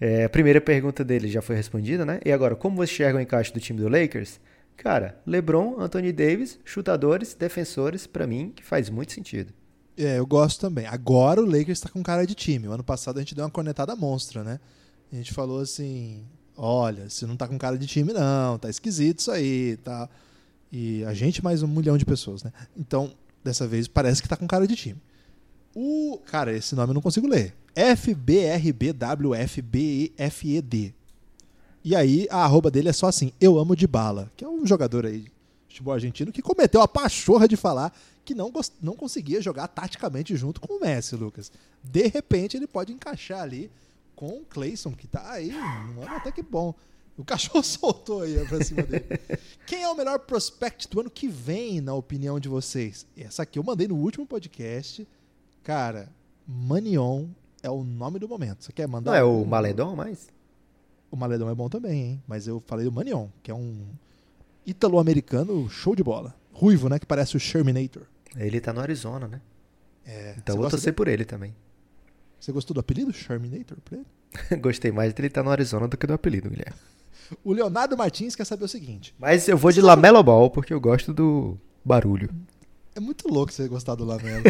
[0.00, 2.20] É, a primeira pergunta dele já foi respondida, né?
[2.24, 4.38] E agora, como você enxerga o encaixe do time do Lakers?
[4.76, 9.52] Cara, LeBron, Anthony Davis, chutadores, defensores, para mim, que faz muito sentido.
[9.98, 10.86] É, eu gosto também.
[10.86, 12.68] Agora o Lakers está com cara de time.
[12.68, 14.60] O ano passado a gente deu uma cornetada monstra, né?
[15.12, 16.24] A gente falou assim:
[16.56, 20.08] olha, você não tá com cara de time, não, tá esquisito isso aí, tá.
[20.70, 22.52] E a gente mais um milhão de pessoas, né?
[22.76, 25.02] Então, dessa vez parece que tá com cara de time.
[25.74, 26.20] O.
[26.26, 27.56] Cara, esse nome eu não consigo ler.
[27.74, 28.54] FBRBWFBFED.
[31.84, 34.64] E aí a arroba dele é só assim: Eu amo de bala, que é um
[34.64, 35.26] jogador aí
[35.68, 37.92] futebol argentino que cometeu a pachorra de falar
[38.28, 41.50] que não, não conseguia jogar taticamente junto com o Messi, Lucas.
[41.82, 43.70] De repente ele pode encaixar ali
[44.14, 46.74] com o Clayson, que tá aí, um ano até que bom.
[47.16, 49.06] O cachorro soltou aí pra cima dele.
[49.66, 53.06] Quem é o melhor prospect do ano que vem, na opinião de vocês?
[53.16, 55.08] Essa aqui eu mandei no último podcast.
[55.62, 56.12] Cara,
[56.46, 57.28] Manion
[57.62, 58.62] é o nome do momento.
[58.62, 59.12] Você quer mandar?
[59.12, 60.28] Não é o Maledon mais?
[61.10, 62.22] O Maledon é bom também, hein?
[62.28, 63.86] Mas eu falei do Manion, que é um
[64.66, 66.36] ítalo-americano show de bola.
[66.52, 66.98] Ruivo, né?
[66.98, 68.02] Que parece o Sherminator.
[68.36, 69.40] Ele tá no Arizona, né?
[70.06, 70.34] É.
[70.38, 71.54] Então eu vou torcer por ele também.
[72.38, 74.06] Você gostou do apelido Sherminator pra ele?
[74.60, 76.76] Gostei mais de ele estar tá no Arizona do que do apelido, Guilherme.
[77.44, 79.14] O Leonardo Martins quer saber o seguinte.
[79.18, 82.30] Mas eu vou de Lamelo Ball porque eu gosto do barulho.
[82.94, 84.44] É muito louco você gostar do Lamelo.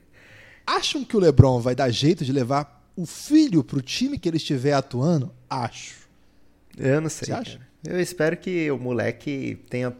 [0.66, 4.38] Acham que o LeBron vai dar jeito de levar o filho pro time que ele
[4.38, 5.32] estiver atuando?
[5.48, 6.08] Acho.
[6.76, 7.26] Eu não sei.
[7.26, 7.60] Você acha?
[7.84, 9.96] Eu espero que o moleque tenha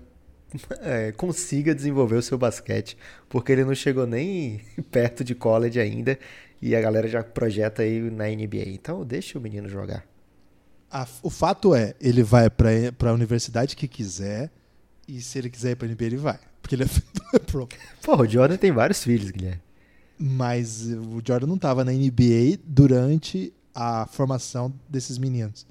[0.80, 2.96] é, consiga desenvolver o seu basquete,
[3.28, 6.18] porque ele não chegou nem perto de college ainda
[6.60, 8.68] e a galera já projeta aí na NBA.
[8.68, 10.04] Então deixa o menino jogar.
[10.90, 14.50] A, o fato é, ele vai para a universidade que quiser
[15.06, 16.88] e se ele quiser ir para NBA ele vai, porque ele é
[17.34, 17.68] LeBron.
[18.02, 19.62] Porra, o Jordan tem vários filhos, Guilherme.
[20.18, 25.66] Mas o Jordan não estava na NBA durante a formação desses meninos.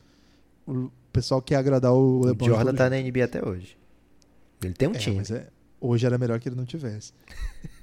[0.67, 2.45] O pessoal quer agradar o LeBron.
[2.45, 3.75] O Jordan tá na NBA até hoje.
[4.61, 5.21] Ele tem um é, time.
[5.31, 5.47] É,
[5.79, 7.13] hoje era melhor que ele não tivesse.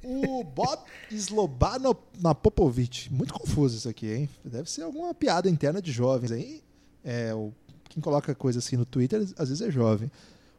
[0.03, 0.81] o Bob
[1.11, 3.13] Slobano na Popovic.
[3.13, 4.29] Muito confuso isso aqui, hein?
[4.45, 6.63] Deve ser alguma piada interna de jovens aí.
[7.05, 7.53] É, o,
[7.89, 10.11] quem coloca coisa assim no Twitter às vezes é jovem.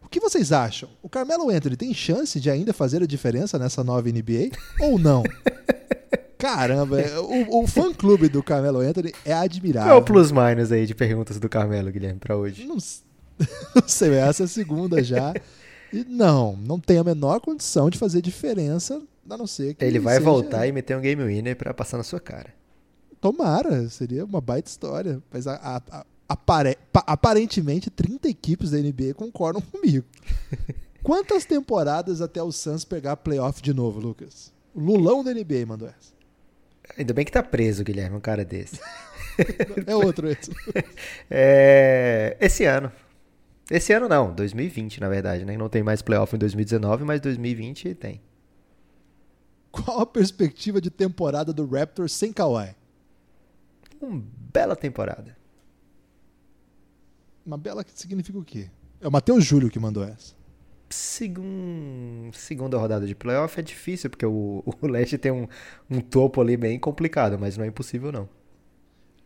[0.04, 0.90] O que vocês acham?
[1.02, 5.24] O Carmelo Anthony tem chance de ainda fazer a diferença nessa nova NBA ou não?
[6.38, 9.90] Caramba, é, o, o fã clube do Carmelo Anthony é admirável.
[9.90, 12.66] Qual é o plus-minus aí de perguntas do Carmelo, Guilherme, para hoje?
[12.66, 12.76] Não,
[13.74, 15.34] não sei, essa é a segunda já.
[15.94, 19.86] E não, não tem a menor condição de fazer diferença, a não ser que.
[19.86, 20.26] Ele vai seja...
[20.26, 22.52] voltar e meter um game winner para passar na sua cara.
[23.22, 25.22] Tomara, seria uma baita história.
[25.32, 26.78] Mas a, a, a, apare...
[26.94, 30.04] aparentemente 30 equipes da NBA concordam comigo.
[31.04, 34.52] Quantas temporadas até o Suns pegar playoff de novo, Lucas?
[34.74, 36.12] O Lulão da NBA mandou essa.
[36.98, 38.80] Ainda bem que tá preso, Guilherme, um cara desse.
[39.86, 40.52] é outro esse.
[41.30, 42.36] é...
[42.40, 42.92] Esse ano.
[43.74, 45.58] Esse ano não, 2020 na verdade, né?
[45.58, 48.22] Não tem mais playoff em 2019, mas 2020 tem.
[49.72, 52.76] Qual a perspectiva de temporada do Raptors sem Kawhi?
[54.00, 55.36] Uma bela temporada.
[57.44, 58.70] Uma bela que significa o quê?
[59.02, 60.36] É o Matheus Júlio que mandou essa.
[60.92, 62.30] Segun...
[62.32, 65.48] Segunda rodada de playoff é difícil, porque o, o Leste tem um,
[65.90, 68.30] um topo ali bem complicado, mas não é impossível não.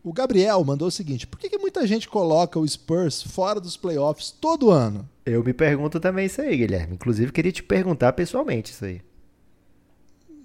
[0.03, 3.75] O Gabriel mandou o seguinte: por que, que, muita gente coloca o Spurs fora dos
[3.75, 5.07] playoffs todo ano?
[5.25, 6.93] Eu me pergunto também isso aí, Guilherme.
[6.93, 9.01] Inclusive, queria te perguntar pessoalmente isso aí.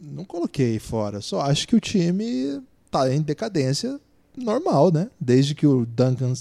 [0.00, 2.60] Não coloquei fora, só acho que o time
[2.90, 4.00] tá em decadência
[4.36, 5.08] normal, né?
[5.20, 6.32] Desde que o Duncan,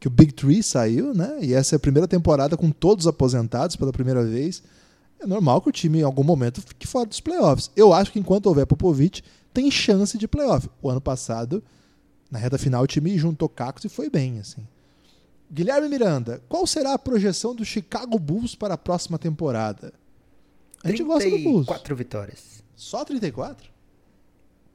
[0.00, 1.38] que o Big Three saiu, né?
[1.42, 4.62] E essa é a primeira temporada com todos aposentados pela primeira vez.
[5.20, 7.70] É normal que o time em algum momento fique fora dos playoffs.
[7.76, 9.22] Eu acho que enquanto houver Popovich,
[9.52, 10.68] tem chance de playoff.
[10.80, 11.62] O ano passado
[12.32, 14.40] na reta final, o time juntou cacos e foi bem.
[14.40, 14.66] assim.
[15.52, 19.92] Guilherme Miranda, qual será a projeção do Chicago Bulls para a próxima temporada?
[20.82, 21.66] A gente gosta do Bulls.
[21.66, 22.64] 34 vitórias.
[22.74, 23.70] Só 34?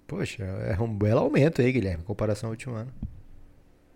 [0.06, 2.93] Poxa, é um belo aumento aí, Guilherme, em comparação ao último ano.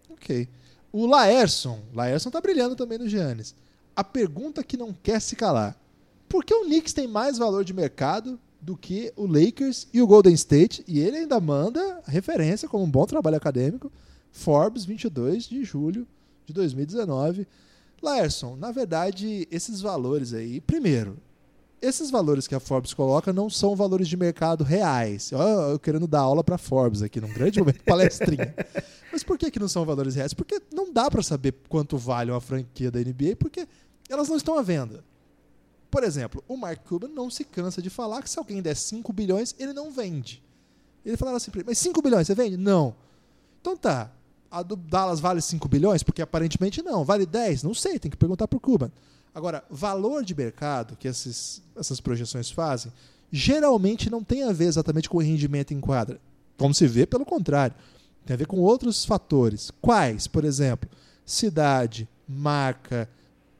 [0.10, 0.50] Ok.
[0.92, 1.84] O Laerson.
[1.94, 3.56] Laerson tá brilhando também no Giannis.
[3.96, 5.80] A pergunta que não quer se calar.
[6.28, 10.08] Por que o Knicks tem mais valor de mercado do que o Lakers e o
[10.08, 10.84] Golden State.
[10.88, 13.92] E ele ainda manda referência como um bom trabalho acadêmico.
[14.32, 16.08] Forbes, 22 de julho
[16.46, 17.48] de 2019.
[18.02, 21.18] Laerson, na verdade, esses valores aí, primeiro,
[21.82, 25.32] esses valores que a Forbes coloca não são valores de mercado reais.
[25.32, 28.54] Eu, eu querendo dar aula para Forbes aqui num grande momento palestrinha.
[29.12, 30.34] Mas por que, que não são valores reais?
[30.34, 33.68] Porque não dá para saber quanto vale uma franquia da NBA, porque
[34.10, 35.04] elas não estão à venda.
[35.92, 39.12] Por exemplo, o Mark Cuban não se cansa de falar que se alguém der 5
[39.12, 40.42] bilhões, ele não vende.
[41.06, 42.56] Ele falava assim, mas 5 bilhões você vende?
[42.56, 42.96] Não.
[43.60, 44.10] Então tá,
[44.50, 46.02] a do Dallas vale 5 bilhões?
[46.02, 47.04] Porque aparentemente não.
[47.04, 47.64] Vale 10?
[47.64, 48.90] Não sei, tem que perguntar para o Cuban.
[49.36, 52.92] Agora, valor de mercado que esses, essas projeções fazem,
[53.32, 56.20] geralmente não tem a ver exatamente com o rendimento em quadra.
[56.58, 57.76] Como se vê, pelo contrário.
[58.26, 59.72] Tem a ver com outros fatores.
[59.82, 60.28] Quais?
[60.28, 60.90] Por exemplo,
[61.26, 63.10] cidade, marca,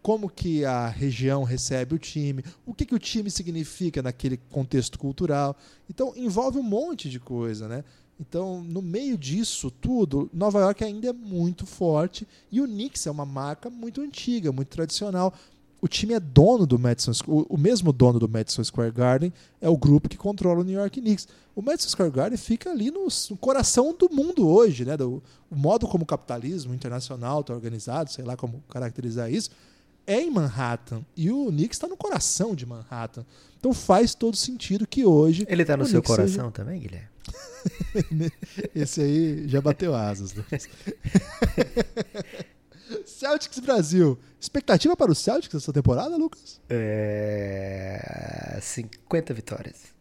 [0.02, 4.98] como que a região recebe o time, o que, que o time significa naquele contexto
[4.98, 5.56] cultural.
[5.90, 7.84] Então, envolve um monte de coisa, né?
[8.20, 13.12] Então, no meio disso tudo, Nova York ainda é muito forte e o Knicks é
[13.12, 15.34] uma marca muito antiga, muito tradicional.
[15.82, 19.68] O time é dono do Madison, o, o mesmo dono do Madison Square Garden é
[19.68, 21.28] o grupo que controla o New York Knicks.
[21.56, 24.96] O Madison Square Garden fica ali no, no coração do mundo hoje, né?
[24.96, 29.50] Do, o modo como o capitalismo internacional está organizado, sei lá como caracterizar isso,
[30.06, 33.26] é em Manhattan e o Knicks está no coração de Manhattan.
[33.60, 35.46] Então faz todo sentido que hoje.
[35.48, 36.52] Ele está no seu Knicks coração seja...
[36.52, 37.12] também, Guilherme?
[38.74, 40.34] Esse aí já bateu asas.
[43.06, 44.18] Celtics Brasil.
[44.40, 46.60] Expectativa para o Celtics essa temporada, Lucas?
[46.70, 48.58] É...
[48.62, 49.94] 50 vitórias.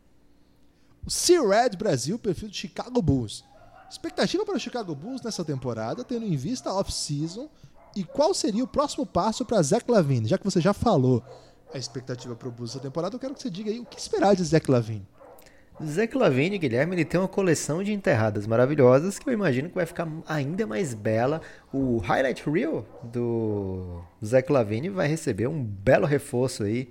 [1.07, 3.45] O Sea Red Brasil, perfil do Chicago Bulls.
[3.91, 7.51] Expectativa para o Chicago Bulls nessa temporada, tendo em vista a off-season
[7.96, 10.29] e qual seria o próximo passo para Zach Lavine?
[10.29, 11.22] Já que você já falou
[11.72, 13.98] a expectativa para o Bulls essa temporada, eu quero que você diga aí o que
[13.98, 15.07] esperar de Zach Lavine.
[15.83, 19.87] Zach Lavine, Guilherme, ele tem uma coleção de enterradas maravilhosas que eu imagino que vai
[19.87, 21.40] ficar ainda mais bela.
[21.72, 26.90] O Highlight Reel do Zach Lavine vai receber um belo reforço aí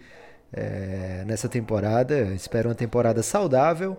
[0.51, 2.33] é, nessa temporada.
[2.33, 3.95] Espero uma temporada saudável.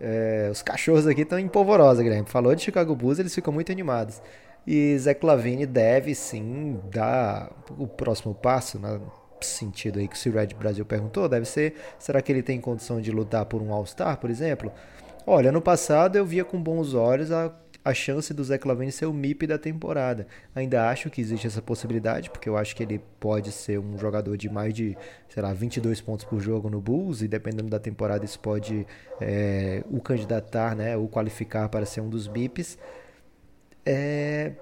[0.00, 2.28] É, os cachorros aqui estão em polvorosa, Guilherme.
[2.28, 4.20] Falou de Chicago Bulls, eles ficam muito animados.
[4.70, 10.34] E Zach Lavine deve sim dar o próximo passo, no sentido aí que o Sir
[10.34, 14.18] Red Brasil perguntou, deve ser, será que ele tem condição de lutar por um All-Star,
[14.18, 14.70] por exemplo?
[15.26, 17.50] Olha, no passado eu via com bons olhos a,
[17.82, 20.26] a chance do Zach Lavine ser o MIP da temporada.
[20.54, 24.36] Ainda acho que existe essa possibilidade, porque eu acho que ele pode ser um jogador
[24.36, 24.94] de mais de,
[25.30, 28.86] sei lá, 22 pontos por jogo no Bulls, e dependendo da temporada isso pode
[29.18, 32.76] é, o candidatar, né, o qualificar para ser um dos MIPs
[33.88, 34.52] é,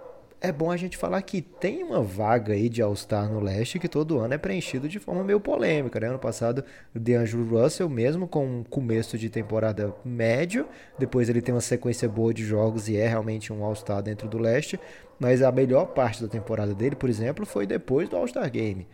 [0.41, 3.89] é bom a gente falar que tem uma vaga aí de All-Star no leste que
[3.89, 5.99] todo ano é preenchido de forma meio polêmica.
[5.99, 6.07] Né?
[6.07, 11.53] Ano passado, o DeAngelo Russell, mesmo com um começo de temporada médio, depois ele tem
[11.53, 14.79] uma sequência boa de jogos e é realmente um All-Star dentro do leste,
[15.19, 18.87] mas a melhor parte da temporada dele, por exemplo, foi depois do All-Star Game.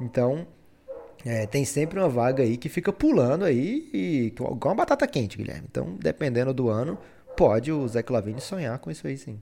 [0.00, 0.48] Então,
[1.24, 5.36] é, tem sempre uma vaga aí que fica pulando aí, e, igual uma batata quente,
[5.36, 5.66] Guilherme.
[5.70, 6.98] Então, dependendo do ano,
[7.36, 9.40] pode o Zé Clavini sonhar com isso aí sim.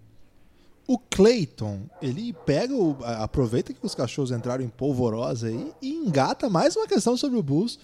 [0.86, 6.50] O Clayton, ele pega, o, aproveita que os cachorros entraram em polvorosa aí e engata
[6.50, 7.78] mais uma questão sobre o Bulls.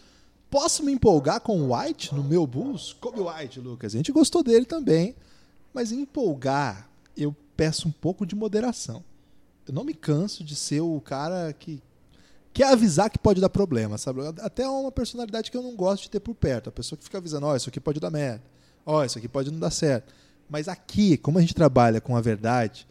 [0.50, 2.92] Posso me empolgar com o White no meu Bulls?
[2.92, 3.94] Kobe White, Lucas.
[3.94, 5.14] A gente gostou dele também,
[5.72, 9.02] mas empolgar, eu peço um pouco de moderação.
[9.66, 11.82] Eu não me canso de ser o cara que
[12.52, 14.20] quer avisar que pode dar problema, sabe?
[14.40, 16.68] Até é uma personalidade que eu não gosto de ter por perto.
[16.68, 18.42] A pessoa que fica avisando, ó, oh, isso aqui pode dar merda.
[18.84, 20.12] Ó, oh, isso aqui pode não dar certo.
[20.50, 22.86] Mas aqui, como a gente trabalha com a verdade,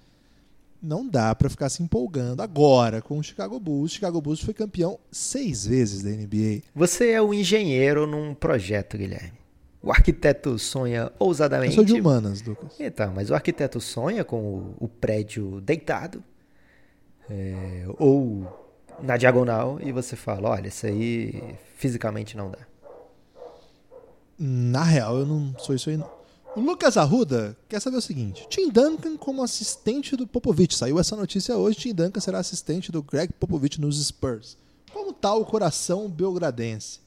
[0.81, 3.91] não dá para ficar se empolgando agora com o Chicago Bulls.
[3.91, 6.63] O Chicago Bulls foi campeão seis vezes da NBA.
[6.73, 9.37] Você é o engenheiro num projeto, Guilherme.
[9.81, 11.71] O arquiteto sonha ousadamente.
[11.71, 12.73] Eu sou de humanas, Lucas.
[12.79, 16.23] Então, mas o arquiteto sonha com o, o prédio deitado
[17.29, 18.47] é, ou
[19.01, 22.59] na diagonal e você fala, olha, isso aí fisicamente não dá.
[24.37, 26.18] Na real, eu não sou isso aí não.
[26.55, 30.75] O Lucas Arruda quer saber o seguinte: Tim Duncan como assistente do Popovich.
[30.75, 34.57] Saiu essa notícia hoje: Tim Duncan será assistente do Greg Popovich nos Spurs.
[34.91, 36.99] Como tá o coração belgradense?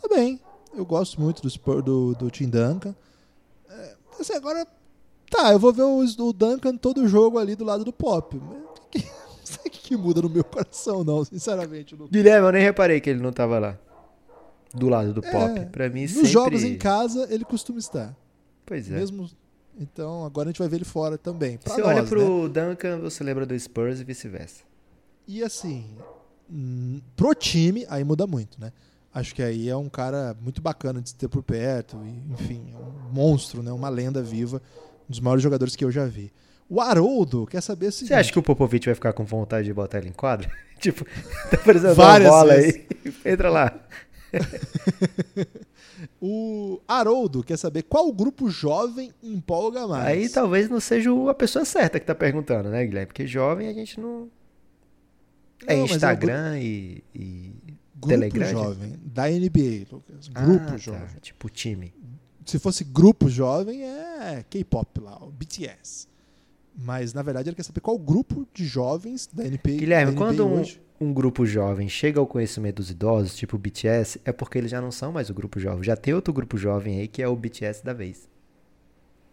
[0.00, 0.40] Tá bem,
[0.74, 2.94] eu gosto muito do, Spurs, do, do Tim Duncan.
[3.68, 4.66] É, assim, agora,
[5.28, 8.36] tá, eu vou ver o, o Duncan todo o jogo ali do lado do Pop.
[8.94, 9.02] Não
[9.42, 11.94] sei o que muda no meu coração, não, sinceramente.
[11.94, 12.10] Lucas.
[12.10, 13.78] Guilherme, eu nem reparei que ele não tava lá.
[14.74, 15.58] Do lado do Pop.
[15.58, 16.28] É, pra mim, nos sempre...
[16.28, 18.14] jogos em casa, ele costuma estar.
[18.68, 18.94] Pois é.
[18.94, 19.28] Mesmo,
[19.80, 21.56] então agora a gente vai ver ele fora também.
[21.56, 22.48] Pra você nós, olha pro né?
[22.48, 24.62] Duncan, você lembra do Spurs e vice-versa.
[25.26, 25.96] E assim,
[26.50, 28.72] hum, pro time, aí muda muito, né?
[29.12, 31.96] Acho que aí é um cara muito bacana de se ter por perto.
[32.04, 33.72] E, enfim, é um monstro, né?
[33.72, 34.60] uma lenda viva.
[35.08, 36.30] Um dos maiores jogadores que eu já vi.
[36.68, 38.06] O Haroldo quer saber se.
[38.06, 40.50] Você acha que o Popovich vai ficar com vontade de botar ele em quadra?
[40.78, 41.06] tipo,
[41.50, 42.74] tá precisando Várias uma bola vezes.
[43.24, 43.32] aí.
[43.32, 43.74] Entra lá.
[46.20, 50.06] O Haroldo quer saber qual grupo jovem empolga mais.
[50.06, 53.06] Aí talvez não seja a pessoa certa que tá perguntando, né, Guilherme?
[53.06, 54.28] Porque jovem a gente não.
[55.66, 57.52] É Não, é Instagram e, e
[57.94, 58.50] Grupo Telegram.
[58.50, 60.30] jovem da NBA, Lucas.
[60.34, 60.76] Ah, Grupo tá.
[60.76, 61.20] jovem.
[61.20, 61.92] Tipo time.
[62.46, 66.08] Se fosse grupo jovem, é K-pop lá, o BTS.
[66.74, 70.16] Mas, na verdade, ele quer saber qual grupo de jovens da NBA, Guilherme, da NBA
[70.16, 70.80] quando um, hoje.
[71.00, 74.80] Um grupo jovem chega ao conhecimento dos idosos, tipo o BTS, é porque eles já
[74.80, 75.82] não são mais o grupo jovem.
[75.84, 78.28] Já tem outro grupo jovem aí que é o BTS da vez.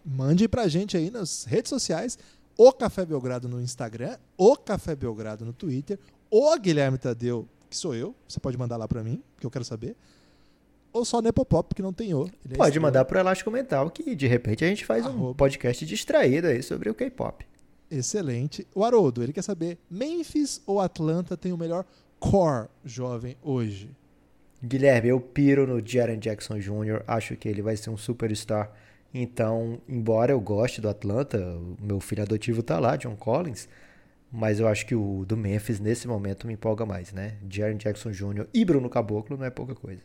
[0.05, 2.17] Mande pra gente aí nas redes sociais,
[2.57, 5.97] o Café Belgrado no Instagram, o Café Belgrado no Twitter,
[6.29, 9.65] o Guilherme Tadeu, que sou eu, você pode mandar lá pra mim, que eu quero
[9.65, 9.95] saber.
[10.93, 12.21] Ou só Nepopop, que não tem o.
[12.45, 12.87] ele é Pode estrela.
[12.87, 15.35] mandar pro Elástico Mental que de repente a gente faz um Arroba.
[15.35, 17.45] podcast distraído aí sobre o K-pop.
[17.89, 18.67] Excelente.
[18.73, 21.85] O Haroldo, ele quer saber: Memphis ou Atlanta tem o melhor
[22.19, 23.89] core jovem hoje?
[24.63, 28.71] Guilherme, eu piro no Jaren Jackson Jr., acho que ele vai ser um superstar.
[29.13, 31.37] Então, embora eu goste do Atlanta,
[31.79, 33.69] meu filho adotivo tá lá, John Collins,
[34.31, 37.37] mas eu acho que o do Memphis nesse momento me empolga mais, né?
[37.49, 38.47] Jaren Jackson Jr.
[38.53, 40.01] e Bruno Caboclo não é pouca coisa.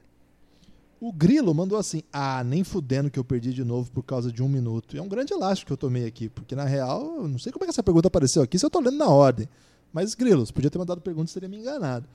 [1.01, 4.43] O Grilo mandou assim: Ah, nem fudendo que eu perdi de novo por causa de
[4.43, 4.95] um minuto.
[4.95, 7.51] E é um grande elástico que eu tomei aqui, porque na real, eu não sei
[7.51, 9.49] como é que essa pergunta apareceu aqui, se eu tô lendo na ordem.
[9.93, 12.07] Mas, Grilos, podia ter mandado pergunta, teria me enganado.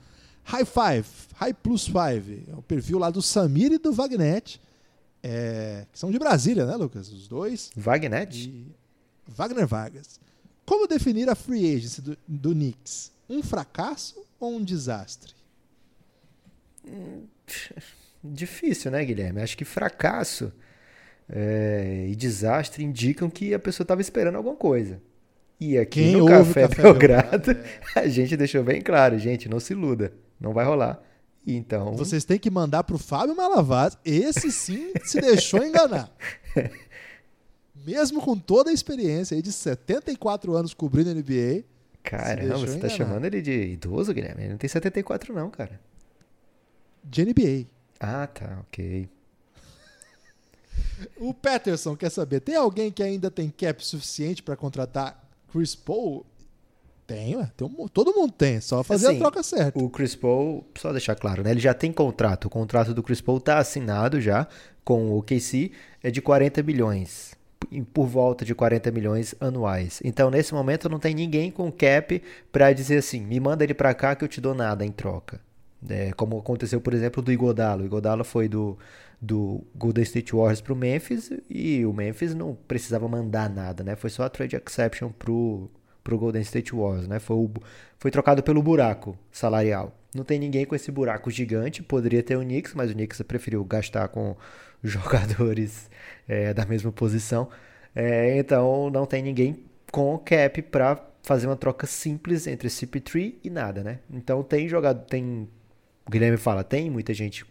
[0.44, 4.60] High Five, High Plus Five, é o perfil lá do Samir e do Wagnet,
[5.20, 7.10] é, que são de Brasília, né, Lucas?
[7.10, 7.70] Os dois.
[7.76, 8.28] Wagner?
[8.32, 8.72] E
[9.26, 10.20] Wagner Vargas.
[10.64, 13.10] Como definir a free agency do, do Knicks?
[13.28, 15.34] Um fracasso ou um desastre?
[18.22, 19.40] Difícil, né, Guilherme?
[19.40, 20.52] Acho que fracasso
[21.28, 25.00] é, e desastre indicam que a pessoa estava esperando alguma coisa.
[25.58, 28.00] E aqui Quem no Café, Café Belgrado, Belgrado, é.
[28.00, 31.02] a gente deixou bem claro, gente, não se iluda, não vai rolar.
[31.46, 33.96] Então, Vocês têm que mandar pro Fábio Malavaz.
[34.04, 36.12] Esse sim se deixou enganar.
[37.86, 41.62] Mesmo com toda a experiência aí de 74 anos cobrindo NBA,
[42.02, 42.88] caramba, você tá enganar.
[42.90, 44.42] chamando ele de idoso, Guilherme?
[44.42, 45.80] Ele não tem 74 não, cara.
[47.04, 47.66] de NBA.
[48.00, 49.08] Ah, tá, ok.
[51.18, 55.22] O Peterson quer saber: tem alguém que ainda tem cap suficiente para contratar
[55.52, 56.24] Chris Paul?
[57.06, 57.50] Tem, ué.
[57.56, 59.78] Tem um- todo mundo tem, só fazer Assim, a troca certa.
[59.78, 61.50] O Chris Paul, só deixar claro, né?
[61.52, 62.46] Ele já tem contrato.
[62.46, 64.46] O contrato do Chris Paul tá assinado já
[64.84, 65.70] com o KC,
[66.02, 67.34] é de 40 milhões.
[67.92, 70.00] Por volta de 40 milhões anuais.
[70.04, 72.22] Então, nesse momento, não tem ninguém com cap
[72.52, 75.40] pra dizer assim: me manda ele pra cá que eu te dou nada em troca.
[75.88, 77.82] É, como aconteceu, por exemplo, do Igodalo.
[77.82, 78.78] O Igodalo foi do,
[79.20, 83.96] do Golden State Warriors pro Memphis e o Memphis não precisava mandar nada, né?
[83.96, 85.70] Foi só a trade exception pro,
[86.02, 87.18] pro Golden State Warriors, né?
[87.18, 87.50] Foi, o,
[87.98, 89.96] foi trocado pelo buraco salarial.
[90.14, 91.82] Não tem ninguém com esse buraco gigante.
[91.82, 94.36] Poderia ter o Knicks, mas o Knicks preferiu gastar com
[94.82, 95.90] jogadores
[96.26, 97.48] é, da mesma posição.
[97.94, 103.50] É, então não tem ninguém com cap para fazer uma troca simples entre CP3 e
[103.50, 103.98] nada, né?
[104.10, 105.48] Então tem jogado, tem
[106.06, 107.44] o Guilherme fala, tem muita gente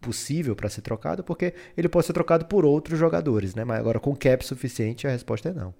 [0.00, 3.64] possível para ser trocado, porque ele pode ser trocado por outros jogadores, né?
[3.64, 5.74] Mas agora com cap suficiente a resposta é não.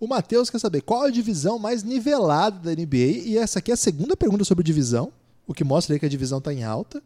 [0.00, 3.26] O Matheus quer saber qual a divisão mais nivelada da NBA.
[3.26, 5.12] E essa aqui é a segunda pergunta sobre divisão,
[5.46, 7.02] o que mostra que a divisão está em alta.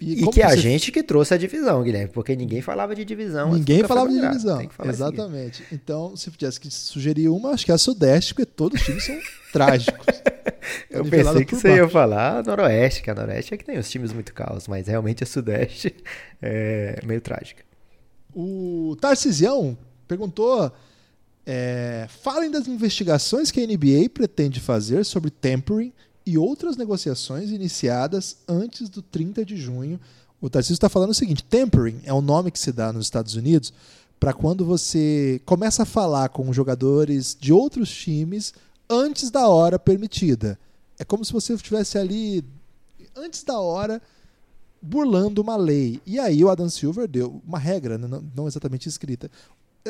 [0.00, 3.04] E, que é a você- gente que trouxe a divisão, Guilherme, porque ninguém falava de
[3.04, 3.50] divisão.
[3.50, 4.58] do Ninguém falava de divisão.
[4.58, 4.88] Seguida.
[4.88, 5.62] Exatamente.
[5.70, 9.04] Então, se tivesse que sugerir uma, acho que é a Sudeste, porque todos os times
[9.04, 9.18] são
[9.52, 10.06] trágicos.
[10.90, 11.92] Eu Nivelado pensei que você ia baixo.
[11.92, 15.26] falar Noroeste, que a Noroeste é que tem os times muito caos, mas realmente a
[15.26, 15.94] Sudeste
[16.40, 17.62] é meio trágica.
[18.34, 19.76] O Tarcisião
[20.06, 20.70] perguntou:
[21.46, 25.92] é, falem das investigações que a NBA pretende fazer sobre tampering
[26.24, 30.00] e outras negociações iniciadas antes do 30 de junho.
[30.40, 33.34] O Tarcísio está falando o seguinte: tampering é o nome que se dá nos Estados
[33.34, 33.72] Unidos
[34.18, 38.52] para quando você começa a falar com jogadores de outros times
[38.88, 40.58] antes da hora permitida.
[40.98, 42.44] É como se você estivesse ali
[43.16, 44.00] antes da hora
[44.82, 46.00] burlando uma lei.
[46.06, 49.30] E aí o Adam Silver deu uma regra, né, não, não exatamente escrita.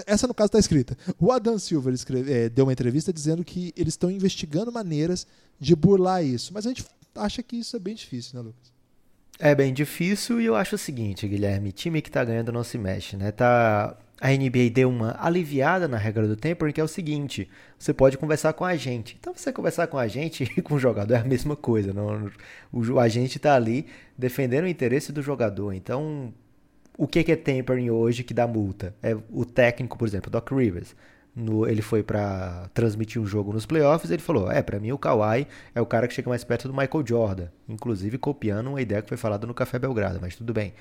[0.07, 0.97] Essa, no caso, está escrita.
[1.19, 5.27] O Adam Silver escreve- eh, deu uma entrevista dizendo que eles estão investigando maneiras
[5.59, 6.53] de burlar isso.
[6.55, 6.85] Mas a gente
[7.15, 8.73] acha que isso é bem difícil, né, Lucas?
[9.39, 12.77] É bem difícil e eu acho o seguinte, Guilherme, time que tá ganhando não se
[12.77, 13.33] mexe, né?
[13.33, 17.95] Tá a NBA deu uma aliviada na regra do tempering, que é o seguinte: você
[17.95, 19.17] pode conversar com a gente.
[19.19, 21.93] Então, você conversar com a gente e com o jogador é a mesma coisa.
[21.93, 22.31] Não?
[22.71, 23.87] O agente está ali
[24.19, 25.73] defendendo o interesse do jogador.
[25.73, 26.35] Então,
[27.01, 28.95] o que é tempering hoje que dá multa?
[29.03, 30.95] É o técnico, por exemplo, Doc Rivers.
[31.35, 34.99] No, ele foi para transmitir um jogo nos playoffs, ele falou: "É, para mim o
[34.99, 39.01] Kawhi é o cara que chega mais perto do Michael Jordan", inclusive copiando uma ideia
[39.01, 40.75] que foi falada no Café Belgrado, mas tudo bem.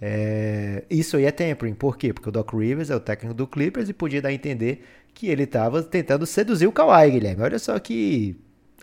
[0.00, 2.12] É, isso aí é tempering, por quê?
[2.12, 5.28] Porque o Doc Rivers é o técnico do Clippers e podia dar a entender que
[5.28, 7.42] ele estava tentando seduzir o Kawhi, Guilherme.
[7.42, 8.36] Olha só que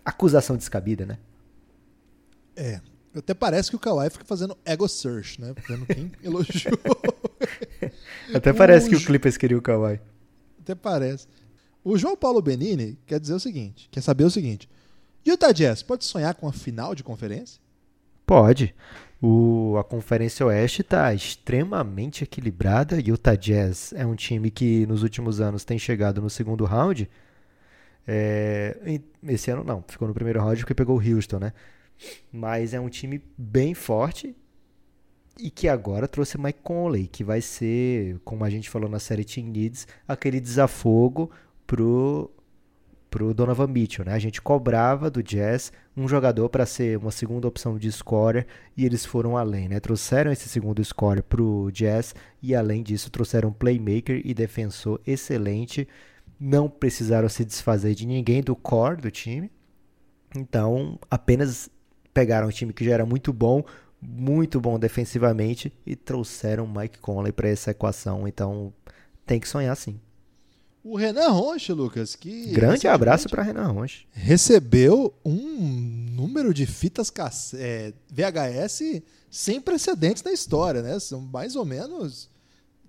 [0.04, 1.18] acusação descabida, né?
[2.56, 2.82] É.
[3.16, 5.54] Até parece que o Kawhi fica fazendo ego search, né?
[5.68, 6.80] Vendo quem elogiou.
[8.34, 10.00] Até parece o que o Clippers queria o Kawhi.
[10.62, 11.28] Até parece.
[11.84, 14.70] O João Paulo Benini quer dizer o seguinte, quer saber o seguinte.
[15.26, 17.60] Utah Jazz pode sonhar com a final de conferência?
[18.26, 18.74] Pode.
[19.22, 23.00] O, a Conferência Oeste está extremamente equilibrada.
[23.00, 27.10] Utah Jazz é um time que nos últimos anos tem chegado no segundo round.
[28.08, 31.54] É, esse ano não, ficou no primeiro round porque pegou o Houston, né?
[32.32, 34.36] Mas é um time bem forte
[35.40, 39.24] e que agora trouxe Mike Conley, que vai ser, como a gente falou na série
[39.24, 41.32] Team Needs, aquele desafogo
[41.66, 42.30] pro
[43.10, 44.14] pro Donovan Mitchell, né?
[44.14, 48.86] A gente cobrava do Jazz um jogador para ser uma segunda opção de scorer e
[48.86, 49.82] eles foram além, né?
[49.82, 55.90] Trouxeram esse segundo scorer pro Jazz e além disso trouxeram um playmaker e defensor excelente.
[56.40, 59.52] Não precisaram se desfazer de ninguém do core do time.
[60.34, 61.70] Então, apenas
[62.14, 63.64] pegaram um time que já era muito bom,
[64.02, 68.28] muito bom defensivamente e trouxeram Mike Conley para essa equação.
[68.28, 68.74] Então,
[69.26, 70.00] tem que sonhar sim.
[70.84, 72.48] O Renan Ronche, Lucas, que.
[72.48, 74.08] Grande abraço para Renan Ronche.
[74.12, 75.38] Recebeu um
[76.12, 77.14] número de fitas
[77.54, 81.00] é, VHS sem precedentes na história, né?
[81.00, 82.30] São mais ou menos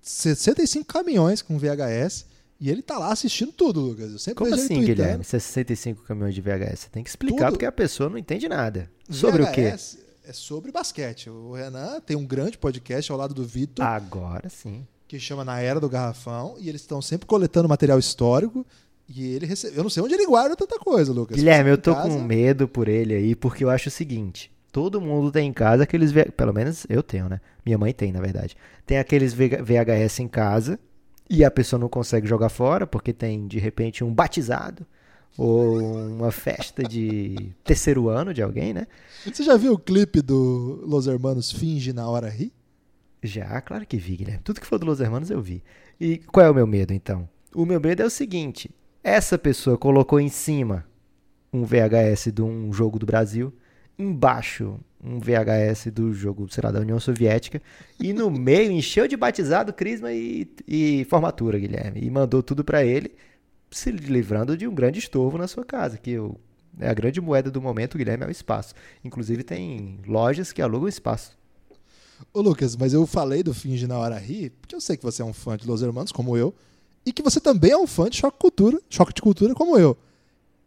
[0.01, 2.27] 65 caminhões com VHS.
[2.63, 4.13] E ele tá lá assistindo tudo, Lucas.
[4.13, 4.87] Eu sempre Como assim, tweetando.
[4.87, 5.25] Guilherme?
[5.25, 6.79] 65 caminhões de VHS?
[6.79, 7.55] Você tem que explicar tudo.
[7.55, 8.89] porque a pessoa não entende nada.
[9.11, 10.03] Sobre VHS o quê?
[10.25, 11.29] É sobre basquete.
[11.29, 13.85] O Renan tem um grande podcast ao lado do Vitor.
[13.85, 18.67] Agora sim que chama Na Era do Garrafão, e eles estão sempre coletando material histórico.
[19.07, 19.77] E ele recebe.
[19.77, 21.37] Eu não sei onde ele guarda tanta coisa, Lucas.
[21.37, 22.09] Guilherme, eu tô casa...
[22.09, 25.83] com medo por ele aí, porque eu acho o seguinte: todo mundo tem em casa
[25.83, 26.13] aqueles.
[26.35, 27.43] Pelo menos eu tenho, né?
[27.63, 28.57] Minha mãe tem, na verdade.
[28.87, 30.81] Tem aqueles VHS em casa
[31.29, 34.87] e a pessoa não consegue jogar fora porque tem, de repente, um batizado
[35.37, 38.87] ou uma festa de terceiro ano de alguém, né?
[39.25, 42.53] Você já viu o clipe do Los Hermanos Finge na hora rir?
[43.23, 44.43] Já, claro que vi, Guilherme.
[44.43, 45.63] Tudo que for do Los Hermanos eu vi.
[46.01, 47.29] E qual é o meu medo, então?
[47.55, 48.71] O meu medo é o seguinte:
[49.03, 50.85] essa pessoa colocou em cima
[51.53, 53.53] um VHS de um jogo do Brasil,
[53.99, 57.61] embaixo um VHS do jogo, sei lá, da União Soviética,
[57.99, 62.01] e no meio encheu de batizado, crisma e, e formatura, Guilherme.
[62.01, 63.13] E mandou tudo para ele,
[63.71, 66.39] se livrando de um grande estorvo na sua casa, que eu,
[66.79, 68.75] é a grande moeda do momento, Guilherme, é o espaço.
[69.05, 71.37] Inclusive tem lojas que alugam espaço.
[72.33, 75.23] Ô, Lucas, mas eu falei do Finge na Hora Rir, porque eu sei que você
[75.23, 76.55] é um fã de Los Hermanos, como eu,
[77.05, 79.99] e que você também é um fã de Choque Cultura, Choque de Cultura, como eu.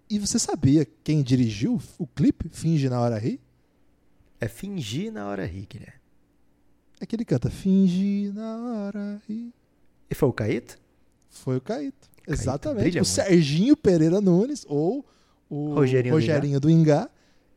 [0.09, 3.39] E você sabia quem dirigiu o clipe Finge na Hora Rir?
[4.39, 5.99] É Fingir na Hora Rir, Guilherme.
[6.99, 9.53] É que ele canta Finge na Hora Rir.
[10.09, 10.77] E foi o Caíto?
[11.29, 12.99] Foi o Caíto, Caíto exatamente.
[12.99, 15.05] O Serginho Pereira Nunes, ou
[15.49, 16.95] o Rogerinho, Rogerinho do, Ingá.
[16.95, 17.09] do Ingá.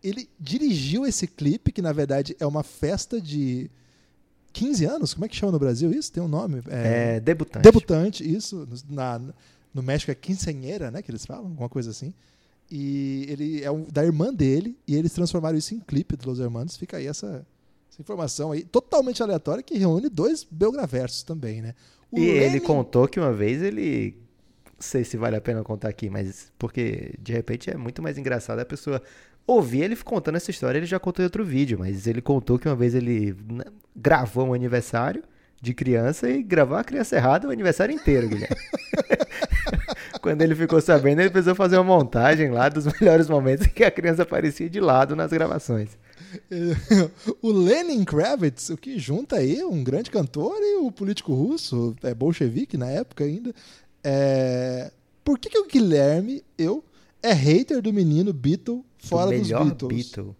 [0.03, 3.71] Ele dirigiu esse clipe, que na verdade é uma festa de
[4.53, 5.15] 15 anos?
[5.15, 6.13] Como é que chama no Brasil isso?
[6.13, 6.63] Tem um nome?
[6.69, 7.63] É, é debutante.
[7.63, 8.67] Debutante, isso.
[8.89, 9.21] Na,
[9.73, 11.03] no México é quinceanheira, né?
[11.03, 12.13] Que eles falam, alguma coisa assim.
[12.71, 16.41] E ele é um, da irmã dele, e eles transformaram isso em clipe dos Los
[16.41, 16.77] Hermanos.
[16.77, 17.47] Fica aí essa,
[17.91, 21.75] essa informação aí, totalmente aleatória, que reúne dois Belgraversos também, né?
[22.11, 22.39] O e Lenin...
[22.39, 24.17] ele contou que uma vez ele.
[24.65, 28.17] Não sei se vale a pena contar aqui, mas porque de repente é muito mais
[28.17, 29.03] engraçado a pessoa
[29.49, 32.69] ouvi ele contando essa história, ele já contou em outro vídeo, mas ele contou que
[32.69, 33.65] uma vez ele né,
[33.97, 35.25] gravou um aniversário
[35.61, 38.57] de criança e gravou a criança errada o aniversário inteiro, Guilherme.
[40.29, 43.83] Quando ele ficou sabendo, ele precisou fazer uma montagem lá dos melhores momentos em que
[43.83, 45.97] a criança aparecia de lado nas gravações.
[47.41, 52.15] o Lenin Kravitz, o que junta aí um grande cantor e o político russo, é
[52.15, 53.55] bolchevique na época ainda.
[54.05, 54.93] É...
[55.25, 56.85] Por que, que o Guilherme, eu,
[57.23, 60.13] é hater do menino Beatle fora do dos Beatles.
[60.13, 60.37] Beatle.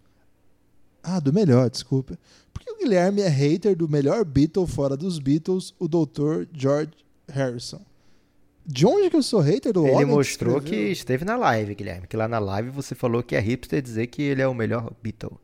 [1.01, 2.15] Ah, do melhor, desculpa.
[2.53, 6.45] Porque o Guilherme é hater do melhor Beatle fora dos Beatles, o Dr.
[6.53, 6.91] George
[7.27, 7.81] Harrison.
[8.65, 12.07] De onde que eu sou hater do Ele mostrou que, que, esteve na live, Guilherme.
[12.07, 14.93] Que lá na live você falou que é hipster dizer que ele é o melhor
[15.01, 15.39] Beatle.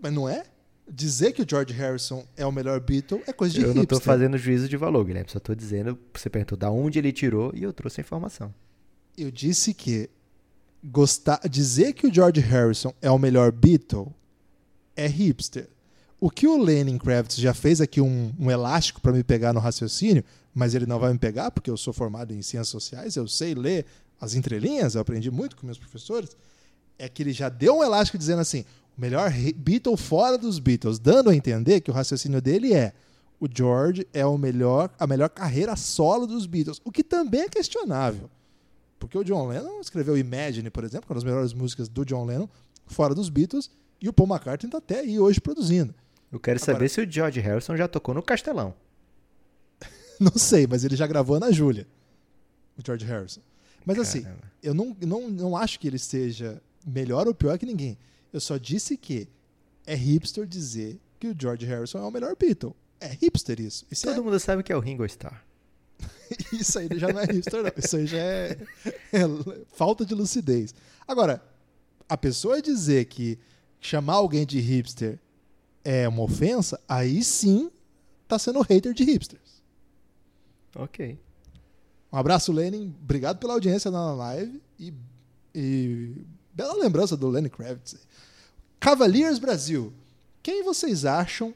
[0.00, 0.44] Mas não é?
[0.90, 3.96] Dizer que o George Harrison é o melhor Beatle é coisa de eu não tô
[3.96, 4.00] hipster.
[4.00, 5.30] fazendo juízo de valor, Guilherme.
[5.30, 8.54] Só tô dizendo, você perguntou da onde ele tirou e eu trouxe a informação.
[9.16, 10.08] Eu disse que
[10.82, 14.12] gostar, dizer que o George Harrison é o melhor Beatle
[14.96, 15.68] é hipster.
[16.24, 19.60] O que o Lennon Kravitz já fez aqui um, um elástico para me pegar no
[19.60, 23.28] raciocínio, mas ele não vai me pegar porque eu sou formado em ciências sociais, eu
[23.28, 23.84] sei ler
[24.18, 26.34] as entrelinhas, eu aprendi muito com meus professores.
[26.98, 28.64] É que ele já deu um elástico dizendo assim:
[28.96, 32.94] o melhor Beatle fora dos Beatles, dando a entender que o raciocínio dele é
[33.38, 37.48] o George é o melhor, a melhor carreira solo dos Beatles, o que também é
[37.50, 38.30] questionável.
[38.98, 42.24] Porque o John Lennon escreveu Imagine, por exemplo, é uma das melhores músicas do John
[42.24, 42.48] Lennon,
[42.86, 43.70] fora dos Beatles,
[44.00, 45.94] e o Paul McCartney está até aí hoje produzindo.
[46.34, 48.74] Eu quero Agora- saber se o George Harrison já tocou no Castelão.
[50.18, 51.86] Não sei, mas ele já gravou na Júlia,
[52.76, 53.40] o George Harrison.
[53.86, 54.52] Mas assim, Caramba.
[54.62, 57.96] eu não, não, não acho que ele seja melhor ou pior que ninguém.
[58.32, 59.28] Eu só disse que
[59.86, 62.74] é hipster dizer que o George Harrison é o melhor Beatle.
[62.98, 63.86] É hipster isso.
[63.90, 65.44] Isso, Todo é, mundo sabe que é o Ringo Starr.
[66.52, 67.70] isso aí já não é hipster, não.
[67.76, 68.58] Isso aí já é,
[69.12, 69.20] é
[69.74, 70.74] falta de lucidez.
[71.06, 71.44] Agora,
[72.08, 73.38] a pessoa dizer que
[73.80, 75.18] chamar alguém de hipster
[75.84, 77.70] é uma ofensa, aí sim
[78.26, 79.62] tá sendo hater de hipsters.
[80.74, 81.18] Ok.
[82.12, 82.94] Um abraço, Lenin.
[83.02, 84.62] Obrigado pela audiência na live.
[84.78, 84.94] E,
[85.54, 86.16] e
[86.52, 87.96] bela lembrança do Lenny Kravitz.
[88.80, 89.92] Cavaliers Brasil.
[90.42, 91.54] Quem vocês acham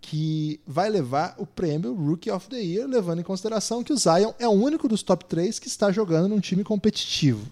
[0.00, 4.32] que vai levar o prêmio Rookie of the Year, levando em consideração que o Zion
[4.38, 7.50] é o único dos top 3 que está jogando num time competitivo?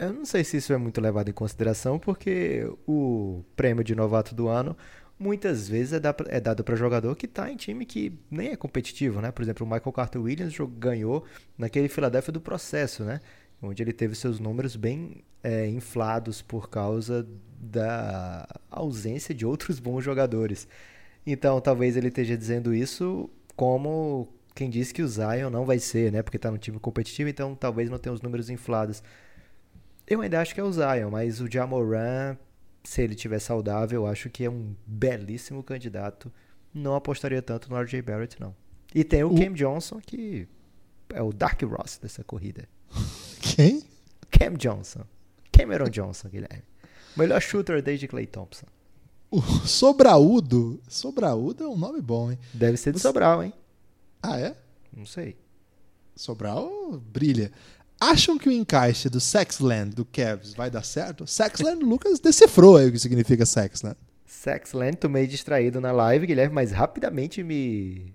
[0.00, 4.34] Eu não sei se isso é muito levado em consideração, porque o prêmio de novato
[4.34, 4.74] do ano
[5.18, 9.20] muitas vezes é, é dado para jogador que está em time que nem é competitivo,
[9.20, 9.30] né?
[9.30, 11.26] Por exemplo, o Michael Carter Williams ganhou
[11.58, 13.20] naquele Philadelphia do processo, né?
[13.60, 17.28] Onde ele teve seus números bem é, inflados por causa
[17.60, 20.66] da ausência de outros bons jogadores.
[21.26, 26.10] Então, talvez ele esteja dizendo isso como quem disse que o Zion não vai ser,
[26.10, 26.22] né?
[26.22, 29.02] Porque está no time competitivo, então talvez não tenha os números inflados.
[30.10, 32.36] Eu ainda acho que é o Zion, mas o Jamoran,
[32.82, 36.30] se ele tiver saudável, eu acho que é um belíssimo candidato.
[36.74, 38.54] Não apostaria tanto no RJ Barrett, não.
[38.92, 40.48] E tem o, O- Cam Johnson, que
[41.10, 42.68] é o Dark Ross dessa corrida.
[43.40, 43.84] Quem?
[44.30, 45.04] Cam Johnson.
[45.52, 46.64] Cameron Johnson, Guilherme.
[47.16, 48.66] Melhor shooter desde Clay Thompson.
[49.30, 50.80] O Sobraudo.
[50.88, 52.38] Sobraudo é um nome bom, hein?
[52.52, 53.52] Deve ser de Sobral, hein?
[54.22, 54.56] Ah, é?
[54.96, 55.36] Não sei.
[56.16, 56.70] Sobral
[57.12, 57.52] brilha.
[58.00, 61.26] Acham que o encaixe do Sexland, do Cavs, vai dar certo?
[61.26, 63.96] Sexland, Lucas decifrou aí o que significa Sexland.
[64.24, 68.14] Sexland, tô meio distraído na live, Guilherme, mas rapidamente me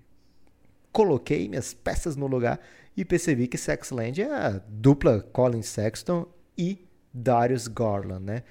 [0.90, 2.58] coloquei minhas peças no lugar
[2.96, 6.26] e percebi que Sexland é a dupla Colin Sexton
[6.58, 6.84] e
[7.14, 8.42] Darius Garland, né?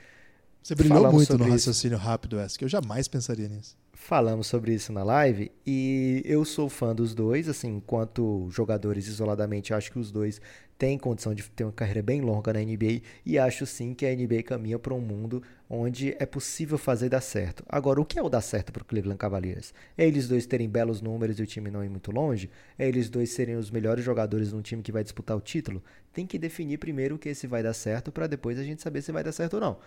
[0.65, 1.69] Você brilhou Falamos muito no sobre isso.
[1.69, 3.77] raciocínio rápido essa, que eu jamais pensaria nisso.
[3.93, 9.75] Falamos sobre isso na live e eu sou fã dos dois, assim, enquanto jogadores isoladamente,
[9.75, 10.41] acho que os dois
[10.75, 14.15] têm condição de ter uma carreira bem longa na NBA e acho sim que a
[14.15, 17.63] NBA caminha para um mundo onde é possível fazer dar certo.
[17.69, 19.71] Agora, o que é o dar certo para o Cleveland Cavaliers?
[19.95, 22.49] É eles dois terem belos números e o time não ir muito longe?
[22.77, 25.83] É eles dois serem os melhores jogadores num time que vai disputar o título?
[26.11, 29.03] Tem que definir primeiro o que esse vai dar certo para depois a gente saber
[29.03, 29.77] se vai dar certo ou não